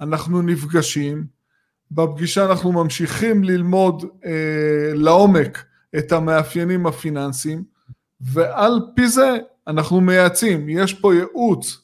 אנחנו 0.02 0.42
נפגשים, 0.42 1.26
בפגישה 1.90 2.46
אנחנו 2.46 2.72
ממשיכים 2.72 3.44
ללמוד 3.44 4.04
אה, 4.24 4.92
לעומק 4.94 5.64
את 5.98 6.12
המאפיינים 6.12 6.86
הפיננסיים, 6.86 7.64
ועל 8.20 8.80
פי 8.96 9.08
זה 9.08 9.38
אנחנו 9.66 10.00
מייעצים, 10.00 10.68
יש 10.68 10.94
פה 10.94 11.14
ייעוץ. 11.14 11.80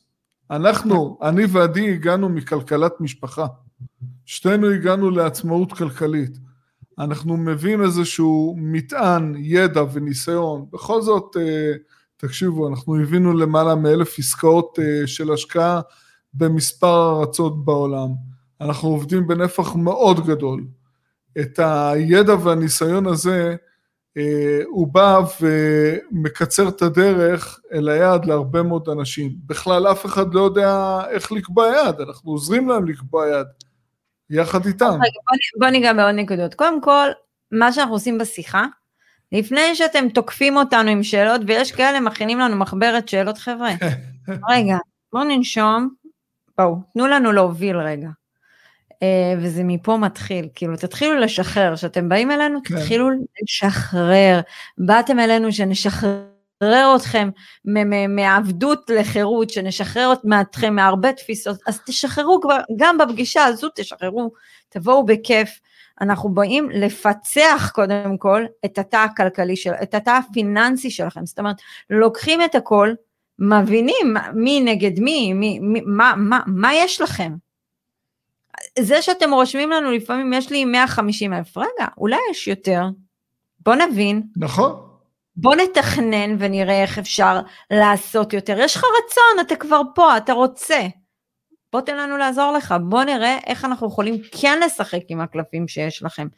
אנחנו, 0.50 1.18
אני 1.22 1.44
ועדי 1.46 1.92
הגענו 1.92 2.28
מכלכלת 2.28 2.92
משפחה, 3.00 3.46
שתינו 4.26 4.70
הגענו 4.70 5.10
לעצמאות 5.10 5.72
כלכלית. 5.72 6.38
אנחנו 6.98 7.37
מביאים 7.37 7.82
איזשהו 7.82 8.56
מטען, 8.58 9.34
ידע 9.38 9.82
וניסיון, 9.92 10.66
בכל 10.72 11.02
זאת, 11.02 11.37
אה, 11.37 11.72
תקשיבו, 12.16 12.68
אנחנו 12.68 13.00
הבינו 13.00 13.32
למעלה 13.32 13.75
מאלף 13.75 14.18
עסקאות 14.18 14.78
אה, 14.78 15.06
של 15.06 15.32
השקעה 15.32 15.80
במספר 16.38 17.21
ארצות 17.21 17.64
בעולם. 17.64 18.09
אנחנו 18.61 18.88
עובדים 18.88 19.26
בנפח 19.26 19.75
מאוד 19.75 20.26
גדול. 20.26 20.64
את 21.40 21.59
הידע 21.59 22.35
והניסיון 22.35 23.07
הזה, 23.07 23.57
אה, 24.16 24.62
הוא 24.66 24.88
בא 24.88 25.21
ומקצר 25.40 26.68
את 26.68 26.83
הדרך 26.83 27.61
אל 27.73 27.88
היעד 27.88 28.25
להרבה 28.25 28.62
מאוד 28.62 28.88
אנשים. 28.88 29.33
בכלל 29.47 29.87
אף 29.87 30.07
אחד 30.07 30.35
לא 30.35 30.40
יודע 30.40 31.00
איך 31.11 31.33
לקבוע 31.33 31.66
יעד, 31.66 32.00
אנחנו 32.00 32.30
עוזרים 32.30 32.68
להם 32.68 32.87
לקבוע 32.87 33.28
יעד, 33.28 33.47
יחד 34.30 34.66
איתם. 34.66 34.85
רגע, 34.85 35.21
בוא, 35.28 35.37
בוא 35.59 35.68
ניגע 35.68 35.92
בעוד 35.92 36.14
נקודות. 36.14 36.54
קודם 36.54 36.80
כל, 36.80 37.09
מה 37.52 37.73
שאנחנו 37.73 37.95
עושים 37.95 38.18
בשיחה, 38.18 38.66
לפני 39.33 39.75
שאתם 39.75 40.09
תוקפים 40.09 40.57
אותנו 40.57 40.90
עם 40.90 41.02
שאלות, 41.02 41.40
ויש 41.47 41.73
כאלה 41.73 42.00
מכינים 42.00 42.38
לנו 42.38 42.57
מחברת 42.57 43.09
שאלות, 43.09 43.38
חבר'ה, 43.38 43.71
רגע, 44.50 44.76
בואו 45.12 45.25
ננשום, 45.25 45.95
בואו, 46.58 46.76
תנו 46.92 47.06
לנו 47.06 47.32
להוביל 47.32 47.76
רגע. 47.76 48.08
Uh, 48.90 49.38
וזה 49.42 49.62
מפה 49.64 49.96
מתחיל, 49.96 50.48
כאילו 50.54 50.76
תתחילו 50.76 51.16
לשחרר, 51.16 51.76
כשאתם 51.76 52.08
באים 52.08 52.30
אלינו 52.30 52.58
כן. 52.64 52.76
תתחילו 52.76 53.08
לשחרר, 53.42 54.40
באתם 54.78 55.20
אלינו 55.20 55.52
שנשחרר 55.52 56.96
אתכם 56.96 57.28
מעבדות 58.08 58.90
לחירות, 58.90 59.50
שנשחרר 59.50 60.12
אתכם 60.40 60.74
מהרבה 60.74 61.12
תפיסות, 61.12 61.58
אז 61.66 61.80
תשחררו 61.86 62.40
כבר, 62.40 62.58
גם 62.76 62.98
בפגישה 62.98 63.44
הזו 63.44 63.68
תשחררו, 63.74 64.30
תבואו 64.68 65.06
בכיף, 65.06 65.60
אנחנו 66.00 66.28
באים 66.34 66.70
לפצח 66.70 67.70
קודם 67.74 68.18
כל 68.18 68.44
את 68.64 68.78
התא 68.78 68.96
הכלכלי 68.96 69.56
של, 69.56 69.72
את 69.82 69.94
התא 69.94 70.10
הפיננסי 70.10 70.90
שלכם, 70.90 71.26
זאת 71.26 71.38
אומרת, 71.38 71.56
לוקחים 71.90 72.42
את 72.42 72.54
הכל, 72.54 72.92
מבינים 73.38 74.16
מי 74.35 74.61
נגד 74.61 75.00
מי, 75.00 75.33
מי, 75.33 75.59
מי 75.59 75.80
מה, 75.87 76.14
מה, 76.16 76.40
מה 76.47 76.75
יש 76.75 77.00
לכם. 77.00 77.33
זה 78.78 79.02
שאתם 79.02 79.33
רושמים 79.33 79.71
לנו 79.71 79.90
לפעמים 79.90 80.33
יש 80.33 80.50
לי 80.50 80.64
150 80.64 81.33
אלף, 81.33 81.57
רגע, 81.57 81.87
אולי 81.99 82.16
יש 82.30 82.49
יותר, 82.49 82.83
בוא 83.61 83.75
נבין. 83.75 84.23
נכון. 84.37 84.88
בוא 85.37 85.54
נתכנן 85.54 86.37
ונראה 86.38 86.83
איך 86.83 86.99
אפשר 86.99 87.40
לעשות 87.71 88.33
יותר. 88.33 88.59
יש 88.61 88.76
לך 88.76 88.85
רצון, 88.85 89.47
אתה 89.47 89.57
כבר 89.57 89.80
פה, 89.95 90.16
אתה 90.16 90.33
רוצה. 90.33 90.87
בוא 91.72 91.80
תן 91.80 91.96
לנו 91.96 92.16
לעזור 92.16 92.52
לך, 92.52 92.75
בוא 92.82 93.04
נראה 93.04 93.38
איך 93.46 93.64
אנחנו 93.64 93.87
יכולים 93.87 94.14
כן 94.40 94.60
לשחק 94.66 95.00
עם 95.08 95.20
הקלפים 95.20 95.68
שיש 95.68 96.02
לכם. 96.02 96.28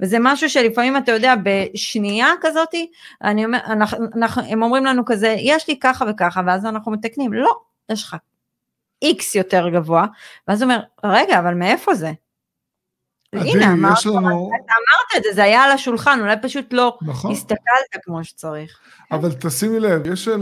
וזה 0.00 0.16
משהו 0.20 0.50
שלפעמים 0.50 0.96
אתה 0.96 1.12
יודע, 1.12 1.34
בשנייה 1.42 2.28
כזאתי, 2.40 2.90
אני 3.22 3.44
אומר, 3.44 3.58
אנחנו, 3.66 4.06
אנחנו, 4.16 4.42
הם 4.42 4.62
אומרים 4.62 4.84
לנו 4.84 5.02
כזה, 5.06 5.34
יש 5.38 5.68
לי 5.68 5.78
ככה 5.78 6.04
וככה, 6.10 6.40
ואז 6.46 6.66
אנחנו 6.66 6.92
מתקנים, 6.92 7.32
לא, 7.32 7.52
יש 7.88 8.04
לך 8.04 8.16
איקס 9.02 9.34
יותר 9.34 9.68
גבוה, 9.68 10.06
ואז 10.48 10.62
הוא 10.62 10.72
אומר, 10.72 10.82
רגע, 11.04 11.38
אבל 11.38 11.54
מאיפה 11.54 11.94
זה? 11.94 12.12
הנה, 13.32 13.72
אמרת, 13.72 14.06
לנו... 14.06 14.50
אתה 14.64 14.72
אמרת 14.72 15.16
את 15.16 15.22
זה, 15.22 15.32
זה 15.34 15.42
היה 15.42 15.62
על 15.62 15.70
השולחן, 15.70 16.20
אולי 16.20 16.36
פשוט 16.42 16.72
לא 16.72 16.98
נכון. 17.02 17.32
הסתכלת 17.32 18.02
כמו 18.02 18.24
שצריך. 18.24 18.78
אבל 19.12 19.32
תשימי 19.32 19.80
לב, 19.80 20.06
יש 20.06 20.28
אה, 20.28 20.34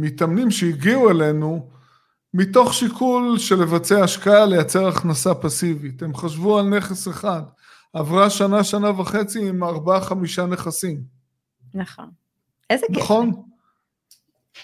מתאמנים 0.00 0.50
שהגיעו 0.50 1.10
אלינו, 1.10 1.68
מתוך 2.38 2.74
שיקול 2.74 3.38
של 3.38 3.54
לבצע 3.62 4.04
השקעה, 4.04 4.46
לייצר 4.46 4.88
הכנסה 4.88 5.34
פסיבית. 5.34 6.02
הם 6.02 6.14
חשבו 6.14 6.58
על 6.58 6.66
נכס 6.68 7.08
אחד, 7.08 7.42
עברה 7.92 8.30
שנה, 8.30 8.64
שנה 8.64 9.00
וחצי 9.00 9.48
עם 9.48 9.64
ארבעה, 9.64 10.00
חמישה 10.00 10.46
נכסים. 10.46 11.00
נכון. 11.74 12.10
איזה 12.70 12.86
כיף. 12.86 13.02
נכון? 13.02 13.32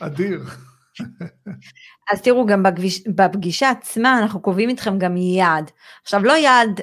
אדיר. 0.00 0.44
אז 2.12 2.22
תראו, 2.22 2.46
גם 2.46 2.62
בפגיש, 2.62 3.08
בפגישה 3.08 3.70
עצמה 3.70 4.18
אנחנו 4.18 4.40
קובעים 4.40 4.68
איתכם 4.68 4.98
גם 4.98 5.16
יעד. 5.16 5.70
עכשיו, 6.02 6.24
לא 6.24 6.32
יעד 6.32 6.80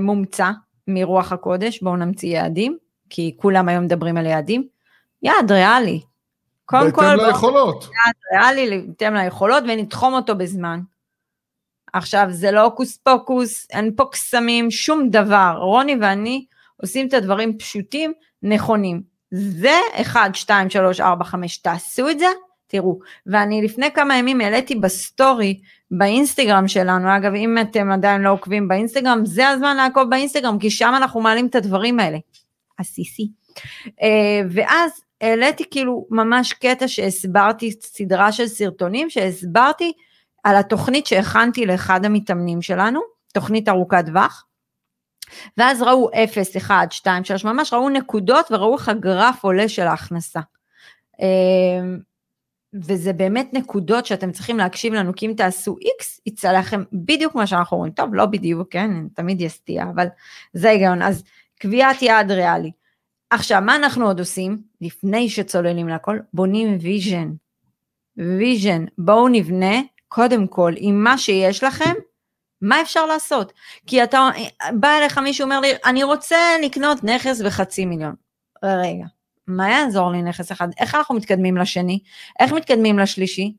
מומצא 0.00 0.50
מרוח 0.88 1.32
הקודש, 1.32 1.82
בואו 1.82 1.96
נמציא 1.96 2.28
יעדים, 2.28 2.78
כי 3.10 3.36
כולם 3.40 3.68
היום 3.68 3.84
מדברים 3.84 4.16
על 4.16 4.26
יעדים. 4.26 4.68
יעד 5.22 5.52
ריאלי. 5.52 6.00
קודם 6.64 6.92
כל, 6.92 7.02
בהתאם 7.02 7.26
ליכולות. 7.26 7.88
ריאלי, 8.32 8.80
בהתאם 8.86 9.14
ליכולות, 9.14 9.64
ונתחום 9.68 10.14
אותו 10.14 10.34
בזמן. 10.34 10.80
עכשיו, 11.92 12.26
זה 12.30 12.50
לא 12.50 12.60
הוקוס 12.60 12.96
פוקוס, 12.96 13.66
אין 13.70 13.92
פה 13.96 14.04
קסמים, 14.12 14.70
שום 14.70 15.10
דבר. 15.10 15.54
רוני 15.58 15.96
ואני 16.00 16.44
עושים 16.76 17.08
את 17.08 17.14
הדברים 17.14 17.58
פשוטים, 17.58 18.12
נכונים. 18.42 19.02
זה 19.30 19.78
1, 20.00 20.34
2, 20.34 20.70
3, 20.70 21.00
4, 21.00 21.24
5, 21.24 21.56
תעשו 21.58 22.08
את 22.08 22.18
זה, 22.18 22.26
תראו. 22.66 22.98
ואני 23.26 23.62
לפני 23.62 23.90
כמה 23.92 24.16
ימים 24.16 24.40
העליתי 24.40 24.74
בסטורי, 24.74 25.60
באינסטגרם 25.90 26.68
שלנו, 26.68 27.16
אגב, 27.16 27.34
אם 27.34 27.58
אתם 27.60 27.90
עדיין 27.90 28.22
לא 28.22 28.30
עוקבים 28.30 28.68
באינסטגרם, 28.68 29.26
זה 29.26 29.48
הזמן 29.48 29.76
לעקוב 29.76 30.10
באינסטגרם, 30.10 30.58
כי 30.58 30.70
שם 30.70 30.92
אנחנו 30.96 31.20
מעלים 31.20 31.46
את 31.46 31.54
הדברים 31.54 32.00
האלה. 32.00 32.18
עסיסי. 32.78 33.28
אה, 34.02 34.40
ואז 34.50 35.03
העליתי 35.20 35.64
כאילו 35.70 36.06
ממש 36.10 36.52
קטע 36.52 36.88
שהסברתי, 36.88 37.72
סדרה 37.72 38.32
של 38.32 38.46
סרטונים 38.46 39.10
שהסברתי 39.10 39.92
על 40.44 40.56
התוכנית 40.56 41.06
שהכנתי 41.06 41.66
לאחד 41.66 42.04
המתאמנים 42.04 42.62
שלנו, 42.62 43.00
תוכנית 43.34 43.68
ארוכת 43.68 44.06
טווח, 44.06 44.44
ואז 45.56 45.82
ראו 45.82 46.10
0, 46.24 46.56
1, 46.56 46.92
2, 46.92 47.24
3, 47.24 47.44
ממש 47.44 47.72
ראו 47.72 47.88
נקודות 47.88 48.46
וראו 48.50 48.76
איך 48.76 48.88
הגרף 48.88 49.44
עולה 49.44 49.68
של 49.68 49.82
ההכנסה. 49.82 50.40
אמ, 51.20 51.98
וזה 52.74 53.12
באמת 53.12 53.48
נקודות 53.52 54.06
שאתם 54.06 54.32
צריכים 54.32 54.58
להקשיב 54.58 54.94
לנו, 54.94 55.12
כי 55.16 55.26
אם 55.26 55.32
תעשו 55.36 55.76
X, 55.82 56.20
יצא 56.26 56.52
לכם 56.52 56.82
בדיוק 56.92 57.34
מה 57.34 57.46
שאנחנו 57.46 57.76
אומרים. 57.76 57.92
טוב, 57.92 58.14
לא 58.14 58.26
בדיוק, 58.26 58.72
כן, 58.72 58.90
תמיד 59.14 59.40
יש 59.40 59.52
סטייה, 59.52 59.86
אבל 59.94 60.06
זה 60.52 60.68
ההיגיון. 60.68 61.02
אז 61.02 61.24
קביעת 61.60 62.02
יעד 62.02 62.30
ריאלי. 62.30 62.70
עכשיו, 63.30 63.62
מה 63.62 63.76
אנחנו 63.76 64.06
עוד 64.06 64.18
עושים? 64.18 64.62
לפני 64.80 65.28
שצוללים 65.28 65.88
לכל, 65.88 66.18
בונים 66.32 66.78
vision. 66.80 67.32
vision, 68.16 68.84
בואו 68.98 69.28
נבנה 69.28 69.80
קודם 70.08 70.46
כל 70.46 70.72
עם 70.76 71.04
מה 71.04 71.18
שיש 71.18 71.64
לכם, 71.64 71.92
מה 72.60 72.80
אפשר 72.80 73.06
לעשות? 73.06 73.52
כי 73.86 74.04
אתה, 74.04 74.28
בא 74.72 74.98
אליך 74.98 75.18
מישהו 75.18 75.44
אומר 75.44 75.60
לי, 75.60 75.68
אני 75.84 76.02
רוצה 76.02 76.36
לקנות 76.64 77.04
נכס 77.04 77.40
בחצי 77.40 77.86
מיליון. 77.86 78.14
רגע, 78.64 79.04
מה 79.46 79.70
יעזור 79.70 80.10
לי 80.10 80.22
נכס 80.22 80.52
אחד? 80.52 80.68
איך 80.80 80.94
אנחנו 80.94 81.14
מתקדמים 81.14 81.56
לשני? 81.56 81.98
איך 82.40 82.52
מתקדמים 82.52 82.98
לשלישי? 82.98 83.54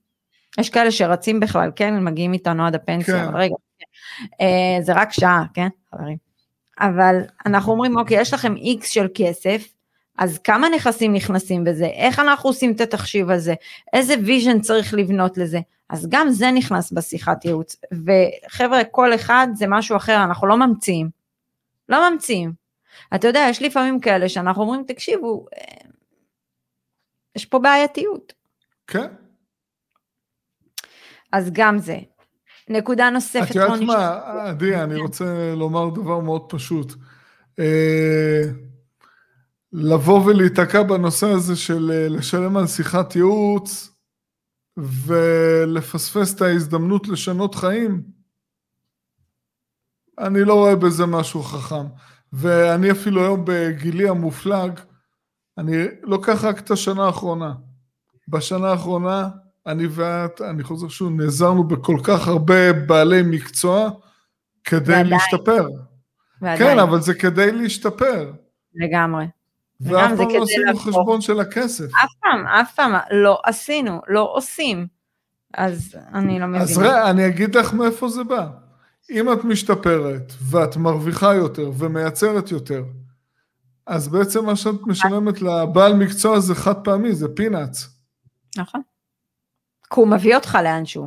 יש 0.60 0.70
כאלה 0.70 0.92
שרצים 0.92 1.40
בכלל, 1.40 1.72
כן? 1.76 2.04
מגיעים 2.04 2.34
איתנו 2.34 2.66
עד 2.66 2.76
הפנסיה, 2.76 3.22
כן. 3.22 3.28
אבל 3.28 3.40
רגע, 3.40 3.56
אה, 4.42 4.82
זה 4.82 4.94
רק 4.94 5.12
שעה, 5.12 5.44
כן, 5.54 5.68
חברים? 5.92 6.25
אבל 6.80 7.22
אנחנו 7.46 7.72
אומרים, 7.72 7.98
אוקיי, 7.98 8.22
יש 8.22 8.34
לכם 8.34 8.56
איקס 8.56 8.90
של 8.90 9.08
כסף, 9.16 9.74
אז 10.18 10.40
כמה 10.40 10.70
נכסים 10.70 11.14
נכנסים 11.14 11.64
בזה? 11.64 11.86
איך 11.86 12.20
אנחנו 12.20 12.50
עושים 12.50 12.72
את 12.72 12.82
התחשיב 12.82 13.30
הזה? 13.30 13.54
איזה 13.94 14.16
vision 14.26 14.62
צריך 14.62 14.94
לבנות 14.94 15.38
לזה? 15.38 15.60
אז 15.90 16.08
גם 16.10 16.30
זה 16.30 16.52
נכנס 16.52 16.92
בשיחת 16.92 17.46
ייעוץ. 17.46 17.76
וחבר'ה, 17.92 18.84
כל 18.84 19.16
אחד 19.16 19.48
זה 19.54 19.66
משהו 19.68 19.98
אחר, 19.98 20.24
אנחנו 20.24 20.48
לא 20.48 20.58
ממציאים. 20.58 21.10
לא 21.90 22.10
ממציאים. 22.10 22.54
אתה 23.16 23.28
יודע, 23.28 23.48
יש 23.50 23.62
לפעמים 23.62 24.00
כאלה 24.00 24.30
שאנחנו 24.30 24.62
אומרים, 24.62 24.84
תקשיבו, 24.88 25.46
אה, 25.58 25.90
יש 27.36 27.46
פה 27.46 27.60
בעייתיות. 27.60 28.34
כן. 28.88 29.08
אז 31.32 31.50
גם 31.54 31.78
זה. 31.78 31.98
נקודה 32.70 33.10
נוספת. 33.10 33.52
את 33.52 33.56
יודעת 33.56 33.82
מה, 33.82 34.20
עדי, 34.50 34.76
אני 34.76 34.96
רוצה 34.96 35.54
לומר 35.56 35.90
דבר 35.90 36.20
מאוד 36.20 36.42
פשוט. 36.50 36.94
אה, 37.60 38.42
לבוא 39.74 40.26
ולהיתקע 40.26 40.84
בנושא 40.84 41.28
הזה 41.28 41.56
של 41.56 41.92
אה, 41.94 42.08
לשלם 42.10 42.58
על 42.58 42.68
שיחת 42.68 43.16
ייעוץ 43.16 43.96
ולפספס 44.78 46.36
את 46.36 46.42
ההזדמנות 46.42 47.08
לשנות 47.08 47.56
חיים, 47.56 48.04
אני 50.20 50.44
לא 50.44 50.54
רואה 50.54 50.76
בזה 50.76 51.06
משהו 51.06 51.44
חכם. 51.44 51.86
ואני 52.34 52.92
אפילו 52.92 53.22
היום 53.22 53.42
בגילי 53.46 54.10
המופלג, 54.10 54.80
אני 55.58 55.74
לוקח 56.04 56.44
רק 56.44 56.60
את 56.60 56.72
השנה 56.72 57.06
האחרונה. 57.06 57.54
בשנה 58.28 58.68
האחרונה, 58.68 59.30
אני 59.68 59.88
ואת, 59.90 60.42
אני 60.42 60.64
חוזר 60.64 60.88
שוב, 60.88 61.22
נעזרנו 61.22 61.64
בכל 61.64 61.98
כך 62.04 62.28
הרבה 62.28 62.74
בעלי 62.74 63.22
מקצוע 63.22 63.90
כדי 64.64 64.94
ועדיין. 64.94 65.08
להשתפר. 65.08 65.68
ועדיין. 66.42 66.74
כן, 66.74 66.80
אבל 66.80 67.02
זה 67.02 67.14
כדי 67.14 67.52
להשתפר. 67.52 68.32
לגמרי. 68.76 69.26
ואף 69.82 70.18
פעם 70.18 70.30
לא 70.30 70.44
עשינו 70.44 70.78
חשבון 70.78 71.22
של 71.22 71.40
הכסף. 71.40 71.86
אף 71.86 72.12
פעם, 72.22 72.48
אף 72.48 72.76
פעם 72.76 72.94
לא 73.12 73.42
עשינו, 73.44 74.02
לא 74.08 74.32
עושים. 74.34 74.88
אז 75.54 75.96
אני 76.14 76.40
לא 76.40 76.48
מבינה. 76.48 76.64
אז 76.64 76.78
ראה, 76.78 77.10
אני 77.10 77.28
אגיד 77.28 77.56
לך 77.56 77.74
מאיפה 77.74 78.10
זה 78.10 78.24
בא. 78.24 78.48
אם 79.12 79.34
את 79.34 79.44
משתפרת 79.44 80.34
ואת 80.50 80.78
מרוויחה 80.78 81.34
יותר 81.34 81.72
ומייצרת 81.78 82.52
יותר, 82.52 82.84
אז 83.88 84.08
בעצם 84.08 84.46
מה 84.46 84.56
שאת 84.56 84.82
משלמת 84.88 85.42
לבעל 85.42 85.94
מקצוע 85.94 86.40
זה 86.40 86.56
חד 86.56 86.84
פעמי, 86.84 87.16
זה 87.16 87.28
פינאץ. 87.36 87.90
נכון. 88.58 88.82
כי 89.90 90.00
הוא 90.00 90.08
מביא 90.08 90.36
אותך 90.36 90.58
לאנשהו, 90.64 91.04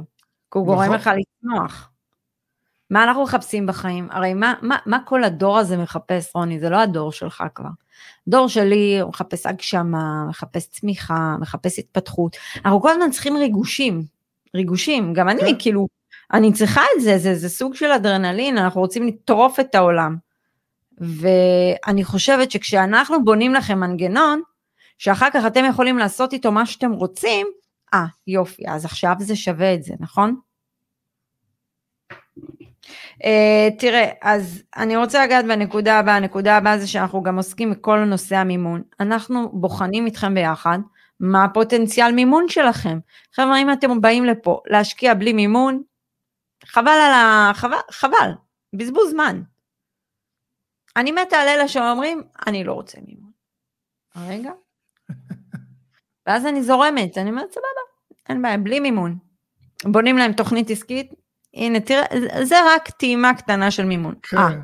כי 0.53 0.59
הוא 0.59 0.63
נכון. 0.63 0.77
גורם 0.77 0.93
לך 0.93 1.11
לצמוח. 1.17 1.91
מה 2.91 3.05
אנחנו 3.05 3.23
מחפשים 3.23 3.67
בחיים? 3.67 4.09
הרי 4.11 4.35
מה, 4.35 4.55
מה, 4.63 4.77
מה 4.87 4.99
כל 5.05 5.25
הדור 5.25 5.59
הזה 5.59 5.77
מחפש, 5.77 6.31
רוני? 6.35 6.61
זה 6.61 6.71
לא 6.71 6.77
הדור 6.77 7.13
שלך 7.13 7.45
כבר. 7.55 7.69
דור 8.29 8.49
שלי 8.49 9.01
הוא 9.01 9.09
מחפש 9.09 9.47
הגשמה, 9.47 10.25
מחפש 10.29 10.67
צמיחה, 10.67 11.37
מחפש 11.41 11.79
התפתחות. 11.79 12.37
אנחנו 12.65 12.81
כל 12.81 12.91
הזמן 12.91 13.11
צריכים 13.11 13.37
ריגושים, 13.37 14.03
ריגושים. 14.57 15.13
גם 15.15 15.29
אני, 15.29 15.41
כן. 15.41 15.55
כאילו, 15.59 15.89
אני 16.33 16.53
צריכה 16.53 16.83
את 16.97 17.03
זה, 17.03 17.19
זה, 17.19 17.35
זה 17.35 17.49
סוג 17.49 17.75
של 17.75 17.87
אדרנלין, 17.87 18.59
אנחנו 18.59 18.81
רוצים 18.81 19.07
לטרוף 19.07 19.61
את 19.61 19.75
העולם. 19.75 20.17
ואני 20.99 22.05
חושבת 22.05 22.51
שכשאנחנו 22.51 23.25
בונים 23.25 23.55
לכם 23.55 23.81
מנגנון, 23.81 24.43
שאחר 24.99 25.29
כך 25.35 25.47
אתם 25.47 25.65
יכולים 25.65 25.99
לעשות 25.99 26.33
איתו 26.33 26.53
מה 26.53 26.67
שאתם 26.67 26.93
רוצים, 26.93 27.47
אה, 27.95 28.07
יופי, 28.27 28.63
אז 28.69 28.85
עכשיו 28.85 29.15
זה 29.19 29.37
שווה 29.37 29.75
את 29.75 29.83
זה, 29.83 29.95
נכון? 30.01 30.41
Uh, 33.23 33.79
תראה, 33.79 34.11
אז 34.23 34.63
אני 34.77 34.97
רוצה 34.97 35.25
לגעת 35.25 35.45
בנקודה 35.45 35.99
הבאה, 35.99 36.17
הנקודה 36.17 36.57
הבאה 36.57 36.79
זה 36.79 36.87
שאנחנו 36.87 37.23
גם 37.23 37.37
עוסקים 37.37 37.71
בכל 37.71 38.05
נושא 38.05 38.37
המימון. 38.37 38.83
אנחנו 39.01 39.49
בוחנים 39.53 40.07
איתכם 40.07 40.35
ביחד 40.35 40.79
מה 41.21 41.45
הפוטנציאל 41.45 42.13
מימון 42.13 42.49
שלכם. 42.49 42.99
חבר'ה, 43.35 43.59
אם 43.63 43.73
אתם 43.73 44.01
באים 44.01 44.25
לפה 44.25 44.61
להשקיע 44.67 45.15
בלי 45.15 45.33
מימון, 45.33 45.83
חבל 46.65 46.89
על 46.89 47.13
ה... 47.13 47.51
חבל, 47.55 47.77
חבל, 47.91 48.31
בזבוז 48.73 49.11
זמן. 49.11 49.43
אני 50.97 51.13
מתה 51.13 51.37
על 51.37 51.49
אלה 51.49 51.69
שאומרים, 51.69 52.23
אני 52.47 52.65
לא 52.65 52.73
רוצה 52.73 52.99
מימון. 53.07 53.31
רגע. 54.17 54.51
ואז 56.29 56.47
אני 56.47 56.63
זורמת, 56.63 57.19
אני 57.19 57.31
אומרת, 57.31 57.53
סבבה, 57.53 57.67
אין 58.29 58.43
בעיה, 58.43 58.59
בלי 58.59 58.81
מימון. 58.81 59.17
בונים 59.85 60.19
להם 60.19 60.33
תוכנית 60.33 60.71
עסקית, 60.71 61.15
הנה, 61.55 61.81
תראה, 61.81 62.05
זה 62.43 62.57
רק 62.67 62.91
טעימה 62.91 63.35
קטנה 63.35 63.71
של 63.71 63.85
מימון. 63.85 64.15
כן. 64.23 64.37
아, 64.37 64.41
אה, 64.41 64.55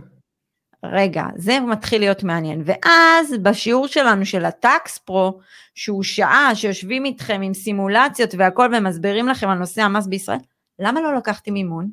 רגע, 0.84 1.24
זה 1.36 1.60
מתחיל 1.60 2.00
להיות 2.00 2.22
מעניין. 2.22 2.62
ואז 2.64 3.34
בשיעור 3.42 3.86
שלנו 3.86 4.26
של 4.26 4.44
הטקס 4.44 4.98
פרו, 4.98 5.40
שהוא 5.74 6.02
שעה 6.02 6.54
שיושבים 6.54 7.04
איתכם 7.04 7.40
עם 7.42 7.54
סימולציות 7.54 8.30
והכל 8.38 8.70
ומסבירים 8.76 9.28
לכם 9.28 9.48
על 9.48 9.58
נושא 9.58 9.82
המס 9.82 10.06
בישראל, 10.06 10.38
למה 10.78 11.00
לא 11.00 11.16
לקחתי 11.16 11.50
מימון? 11.50 11.90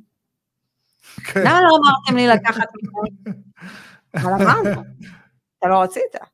כן. 1.24 1.42
למה 1.42 1.62
לא 1.62 1.78
אמרתם 1.78 2.16
לי 2.16 2.28
לקחת 2.28 2.68
מימון? 2.82 3.36
אבל 4.16 4.32
אמרנו, 4.34 4.82
אתה 5.60 5.68
לא 5.68 5.82
רצית. 5.82 6.31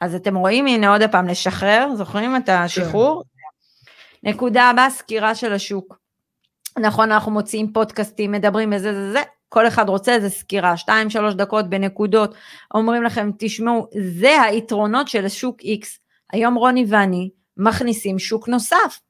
אז 0.00 0.14
אתם 0.14 0.36
רואים, 0.36 0.66
הנה 0.66 0.92
עוד 0.92 1.02
פעם, 1.12 1.26
לשחרר, 1.26 1.88
זוכרים 1.94 2.36
את 2.36 2.48
השחרור? 2.48 3.22
כן. 3.22 4.30
נקודה 4.30 4.64
הבאה, 4.64 4.90
סקירה 4.90 5.34
של 5.34 5.52
השוק. 5.52 5.98
נכון, 6.78 7.12
אנחנו 7.12 7.32
מוציאים 7.32 7.72
פודקאסטים, 7.72 8.32
מדברים 8.32 8.70
בזה, 8.70 8.94
זה, 8.94 9.12
זה, 9.12 9.22
כל 9.48 9.66
אחד 9.68 9.88
רוצה 9.88 10.14
איזה 10.14 10.28
סקירה, 10.28 10.76
שתיים, 10.76 11.10
שלוש 11.10 11.34
דקות 11.34 11.70
בנקודות, 11.70 12.34
אומרים 12.74 13.02
לכם, 13.02 13.30
תשמעו, 13.38 13.86
זה 14.18 14.42
היתרונות 14.42 15.08
של 15.08 15.28
שוק 15.28 15.60
X. 15.60 15.86
היום 16.32 16.54
רוני 16.54 16.84
ואני 16.88 17.30
מכניסים 17.56 18.18
שוק 18.18 18.48
נוסף. 18.48 19.00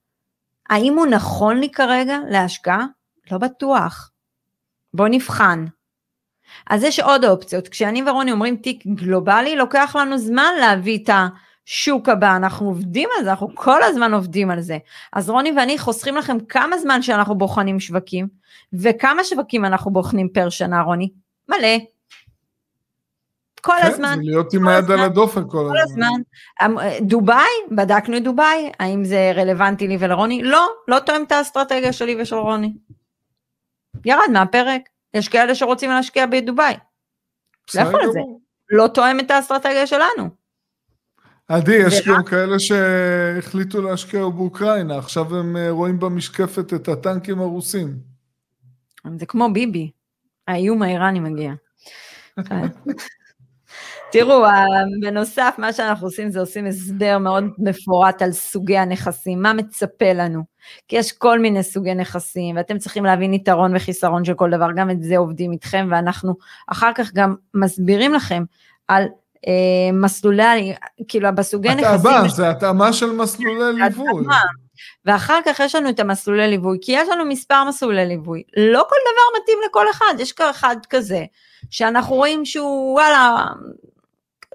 האם 0.71 0.95
הוא 0.99 1.07
נכון 1.07 1.61
לי 1.61 1.71
כרגע 1.71 2.19
להשקעה? 2.29 2.87
לא 3.31 3.39
בטוח. 3.39 4.11
בוא 4.95 5.09
נבחן. 5.09 5.65
אז 6.71 6.85
יש 6.85 7.01
עוד 7.01 7.25
אופציות. 7.25 7.69
כשאני 7.69 8.03
ורוני 8.07 8.33
אומרים 8.33 8.57
תיק 8.57 8.87
גלובלי, 8.87 9.57
לוקח 9.57 9.97
לנו 9.97 10.19
זמן 10.19 10.53
להביא 10.61 10.99
את 11.05 11.11
השוק 11.67 12.09
הבא. 12.09 12.37
אנחנו 12.37 12.67
עובדים 12.67 13.09
על 13.19 13.25
זה, 13.25 13.31
אנחנו 13.31 13.55
כל 13.55 13.83
הזמן 13.83 14.15
עובדים 14.15 14.51
על 14.51 14.61
זה. 14.61 14.79
אז 15.13 15.31
רוני 15.31 15.53
ואני 15.57 15.79
חוסכים 15.79 16.17
לכם 16.17 16.41
כמה 16.49 16.79
זמן 16.79 17.03
שאנחנו 17.03 17.35
בוחנים 17.35 17.81
שווקים, 17.81 18.29
וכמה 18.73 19.25
שווקים 19.25 19.65
אנחנו 19.65 19.91
בוחנים 19.91 20.29
פר 20.29 20.49
שנה, 20.49 20.83
רוני? 20.83 21.11
מלא. 21.49 21.79
כל 23.61 23.73
כן, 23.83 23.87
הזמן. 23.87 24.15
זה 24.17 24.23
להיות 24.31 24.55
עם 24.55 24.69
היד 24.69 24.91
על 24.91 25.01
הדופן 25.01 25.43
כל, 25.43 25.49
כל 25.51 25.79
הזמן. 25.79 26.07
הזמן. 26.07 26.21
אמ, 26.63 26.77
דובאי, 27.01 27.49
בדקנו 27.71 28.17
את 28.17 28.23
דובאי, 28.23 28.73
האם 28.81 29.05
זה 29.05 29.33
רלוונטי 29.35 29.89
לי 29.89 29.97
ולרוני? 30.01 30.43
לא, 30.43 30.67
לא 30.89 30.99
תואם 30.99 31.23
את 31.23 31.33
האסטרטגיה 31.33 31.93
שלי 31.93 32.23
ושל 32.23 32.37
רוני. 32.37 32.73
ירד 34.05 34.31
מהפרק. 34.33 34.81
יש 35.15 35.29
כאלה 35.29 35.55
שרוצים 35.55 35.91
להשקיע 35.91 36.27
בדובאי. 36.27 36.75
לכו 37.75 37.97
על 37.97 38.13
זה. 38.13 38.21
לא 38.71 38.89
תואם 38.95 39.21
את 39.21 39.31
האסטרטגיה 39.31 39.87
שלנו. 39.87 40.41
עדי, 41.49 41.77
יש 41.87 42.09
גם 42.09 42.25
כאלה 42.25 42.57
שהחליטו 42.59 43.83
להשקיע 43.83 44.21
באוקראינה, 44.21 44.99
עכשיו 44.99 45.37
הם 45.37 45.57
אה, 45.57 45.71
רואים 45.71 46.01
במשקפת 46.01 46.75
את 46.75 46.89
הטנקים 46.89 47.41
הרוסים. 47.41 47.99
זה 49.17 49.27
כמו 49.27 49.53
ביבי, 49.53 49.91
האיום 50.49 50.83
האיראני 50.83 51.21
מגיע. 51.21 51.53
תראו, 54.13 54.45
בנוסף, 55.01 55.55
מה 55.59 55.73
שאנחנו 55.73 56.07
עושים 56.07 56.31
זה 56.31 56.41
עושים 56.41 56.67
הסבר 56.67 57.19
מאוד 57.19 57.45
מפורט 57.59 58.23
על 58.23 58.33
סוגי 58.33 58.79
הנכסים, 58.79 59.43
מה 59.43 59.53
מצפה 59.53 60.13
לנו. 60.13 60.43
כי 60.89 60.97
יש 60.97 61.13
כל 61.13 61.39
מיני 61.39 61.63
סוגי 61.63 61.95
נכסים, 61.95 62.57
ואתם 62.57 62.79
צריכים 62.79 63.05
להבין 63.05 63.35
יתרון 63.35 63.77
וחיסרון 63.77 64.25
של 64.25 64.35
כל 64.35 64.51
דבר, 64.51 64.69
גם 64.77 64.91
את 64.91 65.03
זה 65.03 65.19
עובדים 65.19 65.53
איתכם, 65.53 65.89
ואנחנו 65.91 66.35
אחר 66.67 66.91
כך 66.95 67.13
גם 67.15 67.35
מסבירים 67.55 68.15
לכם 68.15 68.43
על 68.89 69.05
אה, 69.47 69.93
מסלולי, 69.93 70.75
כאילו 71.09 71.29
בסוגי 71.35 71.69
נכסים... 71.69 72.11
התאמה, 72.11 72.29
זה 72.29 72.51
התאמה 72.51 72.93
של 72.93 73.13
מסלולי 73.13 73.73
ליווי. 73.73 74.25
ואחר 75.05 75.39
כך 75.47 75.61
יש 75.61 75.75
לנו 75.75 75.89
את 75.89 76.01
המסלולי 76.01 76.49
ליווי, 76.49 76.79
כי 76.83 76.93
יש 76.93 77.09
לנו 77.09 77.25
מספר 77.25 77.65
מסלולי 77.69 78.07
ליווי. 78.07 78.43
לא 78.57 78.87
כל 78.89 78.97
דבר 79.03 79.41
מתאים 79.43 79.59
לכל 79.69 79.91
אחד, 79.91 80.15
יש 80.19 80.35
אחד 80.51 80.77
כזה, 80.91 81.25
שאנחנו 81.71 82.15
רואים 82.17 82.45
שהוא, 82.45 82.93
וואלה, 82.93 83.47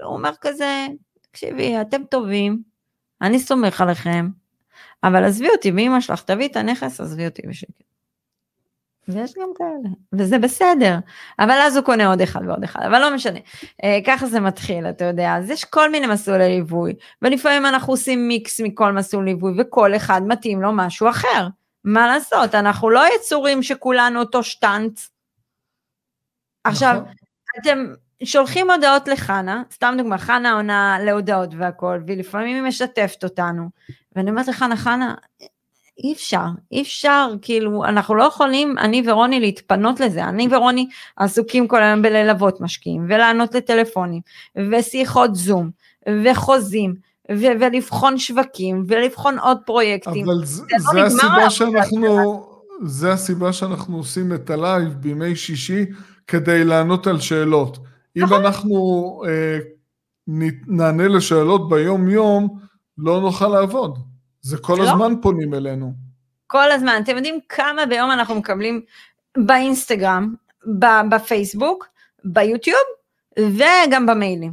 הוא 0.04 0.14
אומר 0.14 0.32
כזה, 0.42 0.88
תקשיבי, 1.22 1.82
אתם 1.82 2.04
טובים, 2.04 2.64
אני 3.22 3.40
סומך 3.40 3.82
עליכם, 3.82 4.30
אבל 5.04 5.24
עזבי 5.24 5.50
אותי 5.50 5.72
באמא 5.72 6.02
שלך, 6.02 6.22
תביאי 6.22 6.48
את 6.48 6.56
הנכס, 6.56 7.02
עזבי 7.02 7.26
אותי 7.26 7.42
בשקט. 7.48 7.84
ויש 9.08 9.34
גם 9.34 9.50
כאלה, 9.58 9.90
וזה 10.14 10.40
בסדר, 10.40 10.98
אבל 11.40 11.58
אז 11.62 11.78
הוא 11.78 11.86
קונה 11.86 12.08
עוד 12.08 12.22
אחד 12.22 12.40
ועוד 12.48 12.64
אחד, 12.64 12.80
אבל 12.88 13.00
לא 13.00 13.16
משנה, 13.16 13.40
אה, 13.84 14.00
ככה 14.06 14.26
זה 14.26 14.40
מתחיל, 14.40 14.90
אתה 14.90 15.06
יודע, 15.06 15.36
אז 15.36 15.50
יש 15.50 15.66
כל 15.66 15.92
מיני 15.92 16.08
מסלולי 16.08 16.50
ליווי, 16.50 16.94
ולפעמים 17.22 17.66
אנחנו 17.66 17.94
עושים 17.94 18.28
מיקס 18.28 18.62
מכל 18.62 18.92
מסלול 18.92 19.26
ליווי, 19.26 19.54
וכל 19.58 19.96
אחד 19.96 20.22
מתאים 20.28 20.62
לו 20.62 20.70
משהו 20.74 21.10
אחר, 21.10 21.48
מה 21.84 22.08
לעשות, 22.08 22.56
אנחנו 22.56 22.90
לא 22.90 23.04
יצורים 23.16 23.64
שכולנו 23.64 24.20
אותו 24.20 24.44
שטנץ. 24.44 25.10
עכשיו, 26.64 26.96
נכון. 27.02 27.14
אתם 27.62 27.94
שולחים 28.24 28.72
הודעות 28.72 29.08
לחנה, 29.08 29.64
סתם 29.74 29.96
דוגמה, 29.98 30.18
חנה 30.18 30.54
עונה 30.54 30.98
להודעות 31.06 31.50
והכל, 31.58 32.00
ולפעמים 32.08 32.56
היא 32.56 32.64
משתפת 32.64 33.24
אותנו, 33.24 33.70
ואני 34.16 34.30
אומרת 34.30 34.48
לחנה, 34.48 34.78
חנה, 34.78 35.14
אי 36.04 36.14
אפשר, 36.14 36.46
אי 36.72 36.82
אפשר, 36.82 37.34
כאילו, 37.42 37.86
אנחנו 37.86 38.16
לא 38.16 38.24
יכולים, 38.24 38.78
אני 38.78 39.04
ורוני, 39.06 39.40
להתפנות 39.40 40.00
לזה. 40.00 40.24
אני 40.24 40.48
ורוני 40.52 40.88
עסוקים 41.18 41.68
כל 41.68 41.84
היום 41.84 42.02
בללוות 42.02 42.62
משקיעים, 42.62 43.06
ולענות 43.10 43.56
לטלפונים, 43.56 44.22
ושיחות 44.72 45.36
זום, 45.36 45.70
וחוזים, 46.24 46.96
ו- 47.32 47.60
ולבחון 47.60 48.18
שווקים, 48.18 48.84
ולבחון 48.88 49.40
עוד 49.40 49.58
פרויקטים. 49.66 50.26
אבל 50.26 50.46
זה, 50.46 50.64
זה, 50.78 50.90
זה 50.90 50.98
לא 50.98 51.06
הסיבה 51.06 51.50
שאנחנו, 51.50 52.44
זה 52.84 53.14
הסיבה 53.14 53.54
שאנחנו 53.54 53.98
עושים 53.98 54.34
את 54.34 54.50
הלייב 54.50 54.94
בימי 54.94 55.36
שישי, 55.36 55.86
כדי 56.28 56.64
לענות 56.64 57.08
על 57.08 57.20
שאלות. 57.20 57.78
אם 58.18 58.24
נכון. 58.24 58.46
אנחנו 58.46 59.22
אה, 59.28 59.58
נענה 60.68 61.08
לשאלות 61.08 61.70
ביום-יום, 61.70 62.60
לא 62.98 63.22
נוכל 63.22 63.48
לעבוד. 63.48 64.00
זה 64.42 64.58
כל 64.58 64.76
לא? 64.78 64.84
הזמן 64.84 65.14
פונים 65.22 65.54
אלינו. 65.54 65.94
כל 66.48 66.72
הזמן. 66.72 67.02
אתם 67.04 67.16
יודעים 67.16 67.40
כמה 67.50 67.86
ביום 67.86 68.12
אנחנו 68.12 68.36
מקבלים 68.36 68.82
באינסטגרם, 69.38 70.34
בפייסבוק, 71.10 71.88
ביוטיוב, 72.24 72.78
וגם 73.40 74.06
במיילים. 74.06 74.52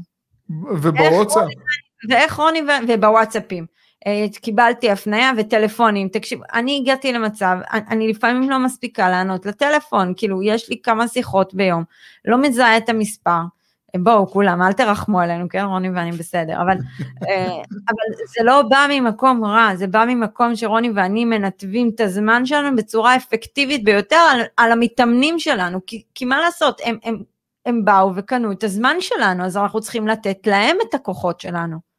ובוואטסאפ. 0.51 1.49
ואיך 2.09 2.33
רוני, 2.33 2.63
ובוואטסאפים. 2.89 3.67
אה, 4.07 4.27
קיבלתי 4.41 4.91
הפנייה 4.91 5.33
וטלפונים, 5.37 6.09
תקשיב, 6.09 6.41
אני 6.55 6.79
הגעתי 6.83 7.13
למצב, 7.13 7.57
אני 7.71 8.09
לפעמים 8.09 8.51
לא 8.51 8.59
מספיקה 8.59 9.09
לענות 9.09 9.47
לטלפון, 9.47 10.13
כאילו 10.17 10.43
יש 10.43 10.71
לי 10.71 10.81
כמה 10.83 11.09
שיחות 11.09 11.55
ביום, 11.55 11.85
לא 12.25 12.39
מזהה 12.39 12.77
את 12.77 12.89
המספר, 12.89 13.41
בואו 13.97 14.27
כולם, 14.27 14.63
אל 14.63 14.73
תרחמו 14.73 15.21
עלינו, 15.21 15.49
כן 15.49 15.65
רוני 15.65 15.91
ואני 15.91 16.13
בסדר, 16.13 16.63
אבל, 16.63 16.77
אה, 17.29 17.47
אבל 17.91 18.25
זה 18.39 18.45
לא 18.45 18.63
בא 18.63 18.87
ממקום 18.91 19.45
רע, 19.45 19.77
זה 19.77 19.87
בא 19.87 20.05
ממקום 20.09 20.57
שרוני 20.57 20.91
ואני 20.95 21.25
מנתבים 21.25 21.91
את 21.95 22.01
הזמן 22.01 22.47
שלנו 22.47 22.77
בצורה 22.77 23.17
אפקטיבית 23.17 23.85
ביותר 23.85 24.17
על, 24.17 24.41
על 24.57 24.73
המתאמנים 24.73 25.39
שלנו, 25.39 25.81
כי, 25.87 26.03
כי 26.15 26.25
מה 26.25 26.41
לעשות, 26.41 26.81
הם, 26.85 26.99
הם, 27.05 27.23
הם 27.67 27.85
באו 27.85 28.13
וקנו 28.17 28.53
את 28.53 28.65
הזמן 28.65 28.97
שלנו, 29.01 29.45
אז 29.45 29.57
אנחנו 29.57 29.81
צריכים 29.81 30.09
לתת 30.09 30.47
להם 30.47 30.77
את 30.89 30.95
הכוחות 30.95 31.41
שלנו. 31.41 31.92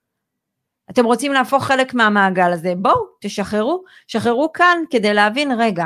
אתם 0.89 1.05
רוצים 1.05 1.33
להפוך 1.33 1.63
חלק 1.63 1.93
מהמעגל 1.93 2.53
הזה, 2.53 2.73
בואו, 2.77 3.05
תשחררו, 3.21 3.83
שחררו 4.07 4.51
כאן 4.53 4.77
כדי 4.89 5.13
להבין, 5.13 5.51
רגע, 5.59 5.85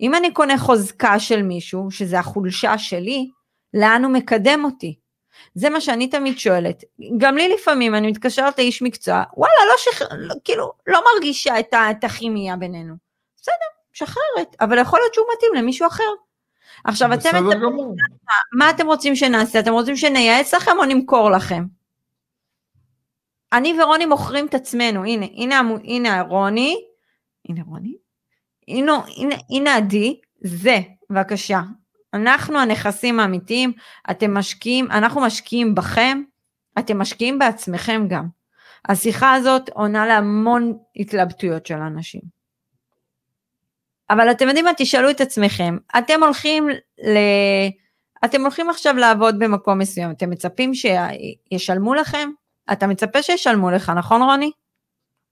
אם 0.00 0.14
אני 0.14 0.32
קונה 0.32 0.58
חוזקה 0.58 1.18
של 1.18 1.42
מישהו, 1.42 1.90
שזה 1.90 2.18
החולשה 2.18 2.78
שלי, 2.78 3.30
לאן 3.74 4.04
הוא 4.04 4.12
מקדם 4.12 4.64
אותי? 4.64 4.98
זה 5.54 5.70
מה 5.70 5.80
שאני 5.80 6.08
תמיד 6.08 6.38
שואלת. 6.38 6.84
גם 7.18 7.36
לי 7.36 7.48
לפעמים, 7.48 7.94
אני 7.94 8.08
מתקשרת 8.08 8.58
לאיש 8.58 8.82
מקצוע, 8.82 9.22
וואלה, 9.36 9.54
לא 9.68 9.74
שחרר, 9.78 10.08
לא, 10.12 10.34
כאילו, 10.44 10.72
לא 10.86 11.00
מרגישה 11.14 11.60
את, 11.60 11.74
את 11.90 12.04
הכימיה 12.04 12.56
בינינו. 12.56 12.94
בסדר, 13.36 13.54
משחררת, 13.94 14.56
אבל 14.60 14.78
יכול 14.78 14.98
להיות 15.00 15.14
שהוא 15.14 15.26
מתאים 15.36 15.54
למישהו 15.54 15.86
אחר. 15.86 16.10
עכשיו, 16.84 17.14
אתם... 17.14 17.50
גמור. 17.50 17.94
מה 18.52 18.70
אתם 18.70 18.86
רוצים 18.86 19.16
שנעשה? 19.16 19.58
אתם 19.58 19.72
רוצים 19.72 19.96
שנייעץ 19.96 20.54
לכם 20.54 20.78
או 20.78 20.84
נמכור 20.84 21.30
לכם? 21.30 21.64
אני 23.52 23.80
ורוני 23.80 24.06
מוכרים 24.06 24.46
את 24.46 24.54
עצמנו, 24.54 25.04
הנה, 25.04 25.26
הנה, 25.26 25.60
הנה 25.84 26.22
רוני, 26.22 26.76
הנה 27.48 27.62
רוני, 27.66 27.96
הנה, 28.68 28.92
הנה, 29.16 29.34
הנה 29.50 29.76
עדי, 29.76 30.20
זה, 30.40 30.78
בבקשה. 31.10 31.60
אנחנו 32.14 32.58
הנכסים 32.58 33.20
האמיתיים, 33.20 33.72
אתם 34.10 34.34
משקיעים, 34.34 34.90
אנחנו 34.90 35.20
משקיעים 35.20 35.74
בכם, 35.74 36.22
אתם 36.78 36.98
משקיעים 36.98 37.38
בעצמכם 37.38 38.06
גם. 38.08 38.26
השיחה 38.88 39.34
הזאת 39.34 39.68
עונה 39.68 40.06
להמון 40.06 40.78
התלבטויות 40.96 41.66
של 41.66 41.74
אנשים. 41.76 42.20
אבל 44.10 44.30
אתם 44.30 44.46
יודעים 44.48 44.64
מה, 44.64 44.70
תשאלו 44.76 45.10
את 45.10 45.20
עצמכם, 45.20 45.76
אתם 45.98 46.22
הולכים 46.22 46.68
ל... 46.98 47.18
אתם 48.24 48.40
הולכים 48.40 48.70
עכשיו 48.70 48.96
לעבוד 48.96 49.38
במקום 49.38 49.78
מסוים, 49.78 50.10
אתם 50.10 50.30
מצפים 50.30 50.72
שישלמו 50.74 51.94
לכם? 51.94 52.30
אתה 52.72 52.86
מצפה 52.86 53.22
שישלמו 53.22 53.70
לך, 53.70 53.92
נכון 53.96 54.22
רוני? 54.22 54.50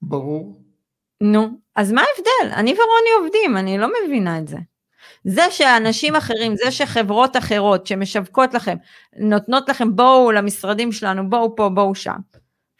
ברור. 0.01 0.61
נו, 1.21 1.49
אז 1.75 1.91
מה 1.91 2.01
ההבדל? 2.01 2.55
אני 2.55 2.73
ורוני 2.73 3.23
עובדים, 3.23 3.57
אני 3.57 3.77
לא 3.77 3.87
מבינה 4.05 4.37
את 4.37 4.47
זה. 4.47 4.57
זה 5.23 5.41
שאנשים 5.51 6.15
אחרים, 6.15 6.55
זה 6.55 6.71
שחברות 6.71 7.37
אחרות 7.37 7.87
שמשווקות 7.87 8.53
לכם, 8.53 8.77
נותנות 9.19 9.69
לכם 9.69 9.95
בואו 9.95 10.31
למשרדים 10.31 10.91
שלנו, 10.91 11.29
בואו 11.29 11.55
פה, 11.55 11.69
בואו 11.69 11.95
שם. 11.95 12.15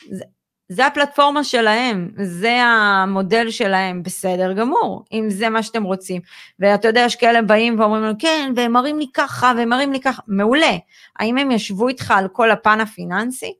זה, 0.09 0.23
זה 0.69 0.85
הפלטפורמה 0.85 1.43
שלהם, 1.43 2.11
זה 2.23 2.61
המודל 2.63 3.49
שלהם, 3.49 4.03
בסדר 4.03 4.53
גמור, 4.53 5.05
אם 5.11 5.25
זה 5.29 5.49
מה 5.49 5.63
שאתם 5.63 5.83
רוצים. 5.83 6.21
ואתה 6.59 6.87
יודע, 6.87 7.01
יש 7.01 7.15
כאלה 7.15 7.41
באים 7.41 7.79
ואומרים 7.79 8.03
לנו, 8.03 8.13
כן, 8.19 8.53
והם 8.55 8.71
מראים 8.71 8.99
לי 8.99 9.07
ככה, 9.13 9.53
והם 9.57 9.69
מראים 9.69 9.93
לי 9.93 9.99
ככה, 9.99 10.21
מעולה. 10.27 10.77
האם 11.19 11.37
הם 11.37 11.51
ישבו 11.51 11.87
איתך 11.87 12.11
על 12.17 12.27
כל 12.27 12.51
הפן 12.51 12.79
הפיננסי? 12.81 13.53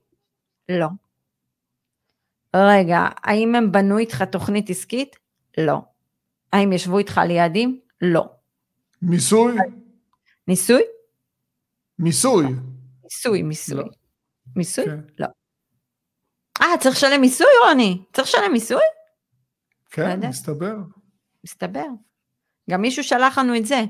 לא. 0.80 0.88
רגע, 2.56 3.00
האם 3.24 3.56
הם 3.56 3.72
בנו 3.72 3.98
איתך 3.98 4.22
תוכנית 4.22 4.70
עסקית? 4.70 5.16
לא. 5.58 5.82
האם 6.54 6.74
ישבו 6.74 6.98
איתך 6.98 7.18
על 7.18 7.32
יעדים? 7.32 7.80
לא. 8.02 8.26
מיסוי? 9.02 9.56
ניסוי? 10.48 10.82
מיסוי. 12.00 12.46
מיסוי, 13.04 13.42
מיסוי. 13.42 13.78
לא. 13.78 13.84
מיסוי? 14.56 14.86
כן. 14.86 15.00
לא. 15.20 15.28
אה, 16.62 16.78
צריך 16.80 16.96
לשלם 16.96 17.22
מיסוי, 17.22 17.48
רוני? 17.68 18.04
צריך 18.14 18.28
לשלם 18.28 18.52
מיסוי? 18.52 18.82
כן, 19.90 20.20
לא 20.20 20.30
מסתבר. 20.30 20.76
מסתבר. 21.44 21.86
גם 22.70 22.82
מישהו 22.82 23.04
שלח 23.04 23.38
לנו 23.38 23.56
את 23.56 23.66
זה. 23.66 23.84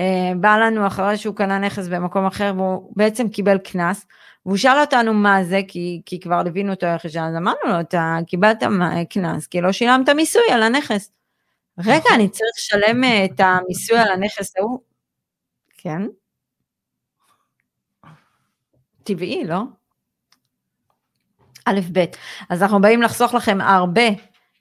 אה, 0.00 0.32
בא 0.40 0.56
לנו 0.56 0.86
אחרי 0.86 1.16
שהוא 1.16 1.36
קנה 1.36 1.58
נכס 1.58 1.88
במקום 1.88 2.26
אחר 2.26 2.52
והוא 2.56 2.92
בעצם 2.96 3.28
קיבל 3.28 3.58
קנס, 3.58 4.06
והוא 4.46 4.56
שאל 4.56 4.80
אותנו 4.80 5.14
מה 5.14 5.44
זה, 5.44 5.60
כי, 5.68 6.02
כי 6.06 6.20
כבר 6.20 6.42
הבינו 6.46 6.72
אותו 6.72 6.86
איך 6.86 7.06
אז 7.06 7.16
אמרנו 7.16 7.58
לו, 7.66 7.80
אתה 7.80 8.18
קיבלת 8.26 8.62
קנס, 9.10 9.46
כי 9.46 9.60
לא 9.60 9.72
שילמת 9.72 10.08
מיסוי 10.08 10.42
על 10.52 10.62
הנכס. 10.62 11.12
רגע, 11.78 11.98
נכון. 11.98 12.12
אני 12.14 12.28
צריך 12.28 12.50
לשלם 12.58 13.04
אה, 13.04 13.24
את 13.24 13.40
המיסוי 13.40 13.98
על 13.98 14.08
הנכס 14.08 14.56
ההוא? 14.56 14.78
כן. 15.78 16.02
טבעי, 19.04 19.44
לא? 19.44 19.62
א', 21.66 21.80
ב'. 21.92 22.04
אז 22.48 22.62
אנחנו 22.62 22.80
באים 22.80 23.02
לחסוך 23.02 23.34
לכם 23.34 23.60
הרבה, 23.60 24.02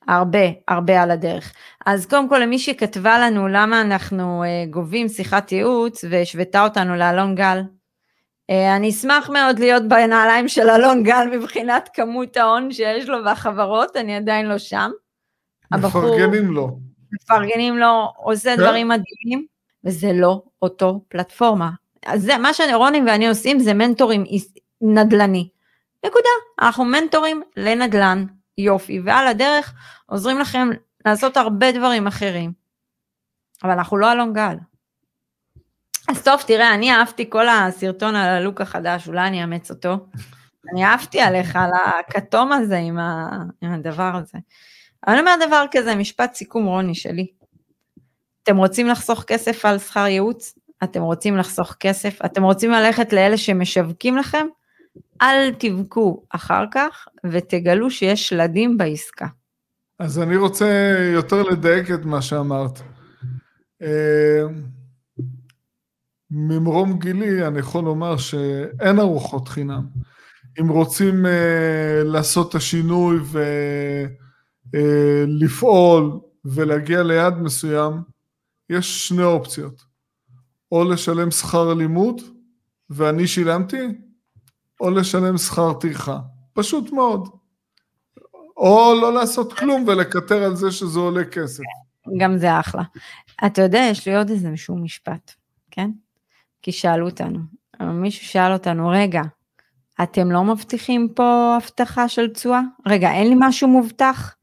הרבה, 0.08 0.40
הרבה 0.68 1.02
על 1.02 1.12
הדרך. 1.12 1.54
אז 1.86 2.06
קודם 2.06 2.30
כל, 2.30 2.38
למי 2.38 2.60
שכתבה 2.60 3.20
לנו 3.20 3.48
למה 3.48 3.82
אנחנו 3.82 4.44
uh, 4.44 4.70
גובים 4.70 5.08
שיחת 5.08 5.52
ייעוץ 5.52 6.06
והשוותה 6.10 6.64
אותנו 6.64 6.96
לאלון 6.96 7.36
גל, 7.36 7.62
uh, 7.62 8.54
אני 8.76 8.90
אשמח 8.90 9.30
מאוד 9.30 9.60
להיות 9.60 9.84
בנעליים 9.88 10.48
של 10.48 10.70
אלון 10.70 11.04
גל 11.04 11.28
מבחינת 11.32 11.90
כמות 11.94 12.38
ההון 12.38 12.72
שיש 12.72 13.10
לו 13.10 13.18
והחברות, 13.26 13.96
אני 13.98 14.16
עדיין 14.16 14.46
לא 14.46 14.58
שם. 14.58 14.92
מפרגנים 15.74 16.52
לו. 16.52 16.80
מפרגנים 17.12 17.78
לו, 17.78 18.12
עושה 18.18 18.56
כן? 18.56 18.62
דברים 18.62 18.88
מדהימים, 18.88 19.46
וזה 19.84 20.14
לא 20.14 20.42
אותו 20.62 21.02
פלטפורמה. 21.08 21.70
אז 22.06 22.22
זה, 22.22 22.38
מה 22.38 22.54
שרוני 22.54 23.02
ואני 23.08 23.28
עושים 23.28 23.60
זה 23.60 23.74
מנטורים 23.74 24.24
נדל"ני. 24.82 25.50
נקודה. 26.06 26.30
אנחנו 26.62 26.86
מנטורים 26.86 27.42
לנדל"ן, 27.58 28.26
יופי, 28.60 29.00
ועל 29.06 29.28
הדרך 29.28 29.74
עוזרים 30.06 30.40
לכם 30.40 30.70
לעשות 31.06 31.38
הרבה 31.38 31.72
דברים 31.72 32.08
אחרים. 32.08 32.52
אבל 33.64 33.72
אנחנו 33.72 33.98
לא 33.98 34.12
אלון 34.12 34.34
גל. 34.34 34.56
אז 36.10 36.24
טוב, 36.24 36.42
תראה, 36.48 36.74
אני 36.74 36.92
אהבתי 36.92 37.30
כל 37.30 37.50
הסרטון 37.50 38.16
על 38.16 38.30
הלוק 38.30 38.62
החדש, 38.62 39.08
אולי 39.08 39.28
אני 39.28 39.42
אאמץ 39.42 39.72
אותו. 39.72 39.98
אני 40.74 40.86
אהבתי 40.86 41.22
עליך, 41.22 41.56
על 41.56 41.72
הכתום 42.00 42.52
הזה 42.52 42.78
עם, 42.78 43.00
ה... 43.00 43.30
עם 43.62 43.74
הדבר 43.74 44.12
הזה. 44.16 44.38
אני 45.08 45.20
אומר 45.20 45.36
דבר 45.48 45.66
כזה, 45.72 45.96
משפט 45.96 46.34
סיכום 46.34 46.66
רוני 46.66 46.96
שלי. 46.96 47.28
אתם 48.44 48.58
רוצים 48.58 48.88
לחסוך 48.88 49.24
כסף 49.24 49.66
על 49.66 49.80
שכר 49.80 50.08
ייעוץ? 50.08 50.56
אתם 50.84 51.02
רוצים 51.02 51.38
לחסוך 51.38 51.76
כסף? 51.80 52.26
אתם 52.26 52.44
רוצים 52.44 52.72
ללכת 52.72 53.14
לאלה 53.14 53.38
שמשווקים 53.38 54.18
לכם? 54.18 54.48
אל 55.22 55.54
תבכו 55.60 56.24
אחר 56.30 56.64
כך 56.72 57.08
ותגלו 57.32 57.92
שיש 57.92 58.30
שלדים 58.30 58.78
בעסקה. 58.78 59.28
אז 60.00 60.20
אני 60.20 60.38
רוצה 60.38 60.96
יותר 61.14 61.44
לדייק 61.44 61.92
את 61.92 62.06
מה 62.06 62.22
שאמרת. 62.22 62.80
אה, 63.82 64.44
ממרום 66.32 67.00
גילי 67.00 67.48
אני 67.48 67.60
יכול 67.60 67.84
לומר 67.84 68.18
שאין 68.18 69.00
ארוחות 69.00 69.48
חינם. 69.48 69.86
אם 70.60 70.70
רוצים 70.70 71.26
uh, 71.26 71.30
לעשות 72.04 72.50
את 72.50 72.56
השינוי 72.56 73.20
ולפעול 74.74 76.12
uh, 76.14 76.18
ולהגיע 76.46 77.04
ליעד 77.04 77.38
מסוים, 77.38 77.94
יש 78.70 79.08
שני 79.08 79.24
אופציות. 79.24 79.82
או 80.72 80.84
לשלם 80.84 81.32
שכר 81.32 81.74
לימוד, 81.74 82.22
ואני 82.90 83.28
שילמתי, 83.28 83.88
או 84.80 84.90
לשלם 84.90 85.38
שכר 85.38 85.74
טרחה. 85.74 86.18
פשוט 86.54 86.92
מאוד. 86.92 87.30
או 88.58 88.94
לא 89.02 89.14
לעשות 89.14 89.54
כלום 89.54 89.86
ולקטר 89.88 90.44
על 90.44 90.56
זה 90.56 90.72
שזה 90.72 91.00
עולה 91.00 91.26
כסף. 91.26 91.64
גם 92.18 92.38
זה 92.38 92.60
אחלה. 92.60 92.84
אתה 93.46 93.62
יודע, 93.62 93.80
יש 93.92 94.08
לי 94.08 94.16
עוד 94.16 94.30
איזה 94.30 94.50
משהו 94.50 94.76
משפט, 94.76 95.32
כן? 95.72 95.92
כי 96.62 96.72
שאלו 96.72 97.06
אותנו, 97.06 97.40
מישהו 97.82 98.26
שאל 98.26 98.54
אותנו, 98.54 98.90
רגע, 98.90 99.22
אתם 100.04 100.32
לא 100.32 100.44
מבטיחים 100.44 101.10
פה 101.16 101.58
הבטחה 101.62 102.10
של 102.10 102.34
תשואה? 102.34 102.62
רגע, 102.88 103.12
אין 103.12 103.28
לי 103.30 103.36
משהו 103.40 103.68
מובטח? 103.68 104.36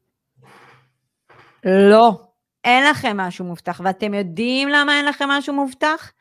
לא, 1.65 2.21
אין 2.63 2.83
לכם 2.89 3.17
משהו 3.17 3.45
מובטח, 3.45 3.81
ואתם 3.83 4.13
יודעים 4.13 4.69
למה 4.69 4.97
אין 4.97 5.05
לכם 5.05 5.29
משהו 5.29 5.53
מובטח? 5.53 6.11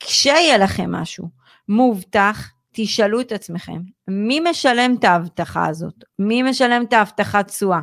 כשיהיה 0.00 0.58
לכם 0.58 0.92
משהו 0.92 1.28
מובטח, 1.68 2.53
תשאלו 2.74 3.20
את 3.20 3.32
עצמכם, 3.32 3.82
מי 4.08 4.40
משלם 4.40 4.94
את 4.98 5.04
ההבטחה 5.04 5.66
הזאת? 5.66 6.04
מי 6.18 6.42
משלם 6.42 6.84
את 6.88 6.92
ההבטחת 6.92 7.48
תשואה? 7.48 7.80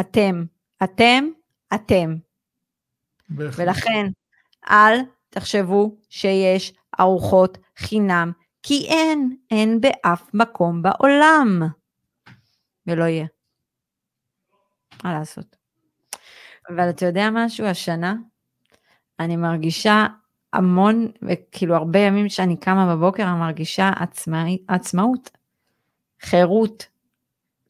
אתם. 0.00 0.44
אתם, 0.84 1.24
אתם. 1.74 2.16
בהחלט. 3.28 3.66
ולכן, 3.66 4.06
אל 4.70 4.98
תחשבו 5.30 5.96
שיש 6.08 6.72
ארוחות 7.00 7.58
חינם, 7.76 8.32
כי 8.62 8.86
אין, 8.88 9.36
אין 9.50 9.80
באף 9.80 10.30
מקום 10.34 10.82
בעולם. 10.82 11.62
ולא 12.86 13.04
יהיה. 13.04 13.26
מה 15.04 15.12
לעשות? 15.12 15.56
אבל 16.68 16.90
אתה 16.90 17.06
יודע 17.06 17.28
משהו? 17.32 17.66
השנה 17.66 18.14
אני 19.20 19.36
מרגישה 19.36 20.06
המון, 20.52 21.08
כאילו 21.52 21.74
הרבה 21.74 21.98
ימים 21.98 22.28
שאני 22.28 22.56
קמה 22.56 22.96
בבוקר, 22.96 23.22
אני 23.22 23.38
מרגישה 23.38 23.90
עצמאי, 23.96 24.58
עצמאות, 24.68 25.30
חירות. 26.22 26.86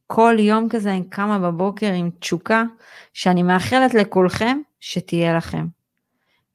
כל 0.07 0.35
יום 0.39 0.69
כזה 0.69 0.91
אני 0.91 1.03
קמה 1.09 1.39
בבוקר 1.39 1.91
עם 1.91 2.09
תשוקה, 2.19 2.63
שאני 3.13 3.43
מאחלת 3.43 3.93
לכולכם 3.93 4.57
שתהיה 4.79 5.37
לכם. 5.37 5.67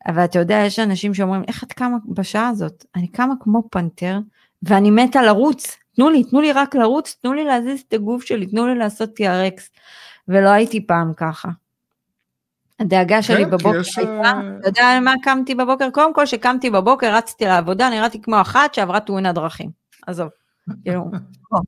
אבל 0.07 0.25
אתה 0.25 0.39
יודע, 0.39 0.63
יש 0.67 0.79
אנשים 0.79 1.15
שאומרים, 1.15 1.43
איך 1.49 1.65
את 1.65 1.73
קמה 1.73 1.97
בשעה 2.09 2.49
הזאת? 2.49 2.85
אני 2.97 3.09
קמה 3.09 3.35
כמו 3.41 3.63
פנתר, 3.71 4.19
ואני 4.63 4.91
מתה 4.91 5.23
לרוץ. 5.23 5.77
תנו 5.97 6.11
לי, 6.11 6.25
תנו 6.25 6.41
לי 6.41 6.53
רק 6.53 6.75
לרוץ, 6.75 7.17
תנו 7.21 7.33
לי 7.33 7.45
להזיז 7.45 7.81
את 7.89 7.93
הגוף 7.93 8.25
שלי, 8.25 8.47
תנו 8.47 8.67
לי 8.67 8.75
לעשות 8.75 9.11
TRX. 9.21 9.61
ולא 10.29 10.49
הייתי 10.49 10.87
פעם 10.87 11.13
ככה. 11.17 11.49
הדאגה 12.81 13.23
שלי 13.23 13.45
כן, 13.45 13.51
בבוקר 13.51 13.81
יש... 13.81 13.99
הייתה, 13.99 14.13
אה, 14.13 14.41
אתה 14.61 14.69
יודע 14.69 14.85
על 14.85 15.05
מה 15.05 15.15
קמתי 15.23 15.55
בבוקר? 15.55 15.91
קודם 15.91 16.15
כל, 16.15 16.23
כשקמתי 16.25 16.71
בבוקר, 16.71 17.17
רצתי 17.17 17.45
לעבודה, 17.45 17.91
נראיתי 17.91 18.23
כמו 18.23 18.41
אחת 18.41 18.75
שעברה 18.75 19.01
תאונת 19.01 19.35
דרכים. 19.35 19.71
עזוב, 20.07 20.29
כאילו, 20.83 21.05
לא. 21.53 21.61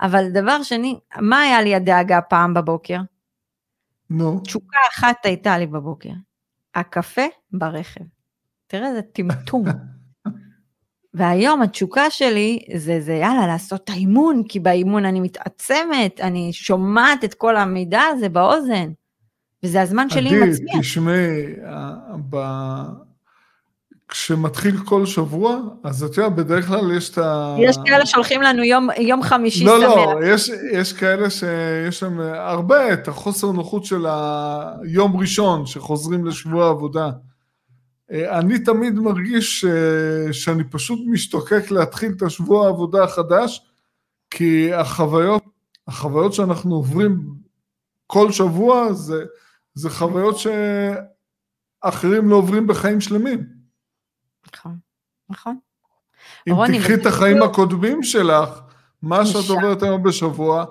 אבל 0.00 0.30
דבר 0.30 0.62
שני, 0.62 0.98
מה 1.20 1.40
היה 1.40 1.62
לי 1.62 1.74
הדאגה 1.74 2.20
פעם 2.20 2.54
בבוקר? 2.54 2.98
נו. 4.10 4.40
תשוקה 4.40 4.78
אחת 4.92 5.26
הייתה 5.26 5.58
לי 5.58 5.66
בבוקר, 5.66 6.10
הקפה 6.74 7.26
ברכב. 7.52 8.04
תראה 8.66 8.88
איזה 8.88 9.02
טמטום. 9.02 9.64
והיום 11.14 11.62
התשוקה 11.62 12.10
שלי 12.10 12.58
זה, 12.76 13.00
זה 13.00 13.12
יאללה, 13.12 13.46
לעשות 13.46 13.84
את 13.84 13.90
האימון, 13.90 14.42
כי 14.48 14.60
באימון 14.60 15.04
אני 15.04 15.20
מתעצמת, 15.20 16.20
אני 16.20 16.52
שומעת 16.52 17.24
את 17.24 17.34
כל 17.34 17.56
המידע 17.56 18.00
הזה 18.00 18.28
באוזן. 18.28 18.92
וזה 19.64 19.82
הזמן 19.82 20.10
שלי 20.10 20.28
עם 20.28 20.50
עצמי. 20.50 20.70
עדי, 20.70 20.80
תשמעי, 20.80 21.46
ב... 22.30 22.36
כשמתחיל 24.08 24.76
כל 24.84 25.06
שבוע, 25.06 25.60
אז 25.84 26.04
את 26.04 26.16
יודעת, 26.16 26.34
בדרך 26.34 26.66
כלל 26.66 26.96
יש 26.96 27.10
את 27.10 27.18
ה... 27.18 27.56
יש 27.60 27.76
כאלה 27.84 28.06
שהולכים 28.06 28.42
לנו 28.42 28.64
יום, 28.64 28.88
יום 28.98 29.22
חמישי 29.22 29.64
לא, 29.64 29.80
לא 29.80 29.94
שמח. 29.94 29.96
לא, 29.96 30.20
לא, 30.20 30.26
יש, 30.26 30.50
יש 30.72 30.92
כאלה 30.92 31.30
שיש 31.30 32.02
להם 32.02 32.20
הרבה 32.20 32.92
את 32.92 33.08
החוסר 33.08 33.52
נוחות 33.52 33.84
של 33.84 34.06
היום 34.82 35.16
ראשון, 35.16 35.66
שחוזרים 35.66 36.26
לשבוע 36.26 36.68
עבודה. 36.70 37.10
אני 38.10 38.58
תמיד 38.58 38.94
מרגיש 38.94 39.64
שאני 40.32 40.64
פשוט 40.64 40.98
משתוקק 41.06 41.70
להתחיל 41.70 42.12
את 42.16 42.22
השבוע 42.22 42.66
העבודה 42.66 43.04
החדש, 43.04 43.62
כי 44.30 44.74
החוויות, 44.74 45.42
החוויות 45.88 46.32
שאנחנו 46.32 46.74
עוברים 46.74 47.24
כל 48.06 48.32
שבוע 48.32 48.92
זה, 48.92 49.24
זה 49.74 49.90
חוויות 49.90 50.36
שאחרים 51.84 52.28
לא 52.28 52.36
עוברים 52.36 52.66
בחיים 52.66 53.00
שלמים. 53.00 53.46
נכון, 54.54 54.76
נכון. 55.30 55.58
אם 56.48 56.54
תקחי 56.78 56.94
את 56.94 57.06
החיים 57.06 57.42
הקודמים 57.42 58.02
שלך, 58.02 58.60
מה 59.02 59.26
שאת 59.26 59.50
עוברת 59.50 59.82
היום 59.82 60.02
בשבוע, 60.02 60.64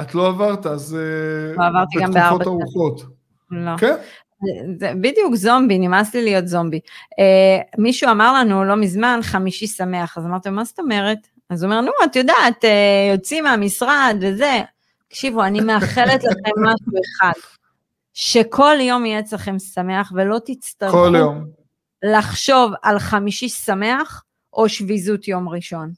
את 0.00 0.14
לא 0.14 0.28
עברת, 0.28 0.66
אז 0.66 0.96
אה, 0.96 1.56
לא 1.56 1.66
עברתי 1.66 1.98
גם 2.00 2.12
בארבע 2.12 2.38
בתקופות 2.38 2.46
ארוכות. 2.46 3.02
לא. 3.50 3.76
כן? 3.76 3.94
זה 4.78 4.92
בדיוק 5.00 5.34
זומבי, 5.34 5.78
נמאס 5.78 6.14
לי 6.14 6.24
להיות 6.24 6.48
זומבי. 6.48 6.80
Uh, 7.20 7.64
מישהו 7.78 8.10
אמר 8.10 8.34
לנו 8.34 8.64
לא 8.64 8.76
מזמן 8.76 9.20
חמישי 9.22 9.66
שמח, 9.66 10.18
אז 10.18 10.26
אמרתם, 10.26 10.54
מה 10.54 10.64
זאת 10.64 10.78
אומרת? 10.78 11.18
אז 11.50 11.62
הוא 11.62 11.72
אומר, 11.72 11.80
נו, 11.80 11.92
את 12.04 12.16
יודעת, 12.16 12.64
uh, 12.64 13.12
יוצאים 13.12 13.44
מהמשרד 13.44 14.16
וזה. 14.20 14.60
תקשיבו, 15.08 15.44
אני 15.44 15.60
מאחלת 15.60 16.24
לכם 16.24 16.62
משהו 16.62 16.92
אחד, 17.06 17.32
שכל 18.14 18.76
יום 18.80 19.06
יהיה 19.06 19.20
אצלכם 19.20 19.58
שמח 19.58 20.12
ולא 20.14 20.38
תצטרכו 20.44 21.06
לחשוב 22.02 22.72
על 22.82 22.98
חמישי 22.98 23.48
שמח 23.48 24.24
או 24.52 24.68
שביזות 24.68 25.28
יום 25.28 25.48
ראשון. 25.48 25.92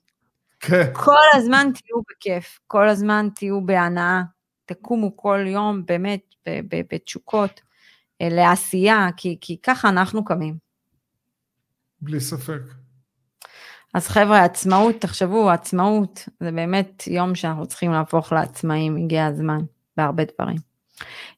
כן. 0.60 0.90
כל 0.92 1.26
הזמן 1.34 1.70
תהיו 1.74 1.96
בכיף, 2.10 2.58
כל 2.66 2.88
הזמן 2.88 3.28
תהיו 3.34 3.66
בהנאה, 3.66 4.22
תקומו 4.64 5.16
כל 5.16 5.44
יום 5.46 5.86
באמת 5.86 6.34
בתשוקות. 6.92 7.60
לעשייה, 8.20 9.08
כי, 9.16 9.38
כי 9.40 9.56
ככה 9.62 9.88
אנחנו 9.88 10.24
קמים. 10.24 10.56
בלי 12.00 12.20
ספק. 12.20 12.60
אז 13.94 14.08
חבר'ה, 14.08 14.44
עצמאות, 14.44 14.94
תחשבו, 15.00 15.50
עצמאות 15.50 16.28
זה 16.40 16.52
באמת 16.52 17.06
יום 17.06 17.34
שאנחנו 17.34 17.66
צריכים 17.66 17.92
להפוך 17.92 18.32
לעצמאים, 18.32 18.96
הגיע 18.96 19.26
הזמן, 19.26 19.58
בהרבה 19.96 20.22
דברים. 20.24 20.73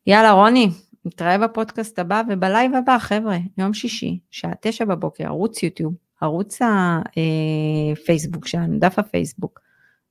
יאללה, 0.06 0.32
רוני, 0.32 0.70
נתראה 1.04 1.38
בפודקאסט 1.38 1.98
הבא 1.98 2.22
ובלייב 2.28 2.74
הבא, 2.74 2.98
חבר'ה, 2.98 3.36
יום 3.58 3.74
שישי, 3.74 4.18
שעה 4.30 4.52
תשע 4.60 4.84
בבוקר, 4.84 5.24
ערוץ 5.24 5.62
יוטיוב, 5.62 5.94
ערוץ 6.20 6.58
הפייסבוק 6.62 8.44
אה, 8.44 8.48
שלנו, 8.48 8.78
דף 8.78 8.98
הפייסבוק. 8.98 9.60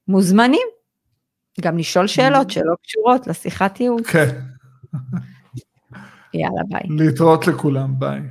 מוזמנים 0.08 0.68
גם 1.62 1.78
לשאול 1.78 2.08
שאלות 2.08 2.50
שלא 2.52 2.74
קשורות 2.84 3.28
לשיחת 3.28 3.80
ייעוץ. 3.80 4.08
כן. 4.08 4.30
יאללה, 6.34 6.62
ביי. 6.70 6.98
להתראות 6.98 7.48
לכולם, 7.48 8.00
ביי. 8.00 8.22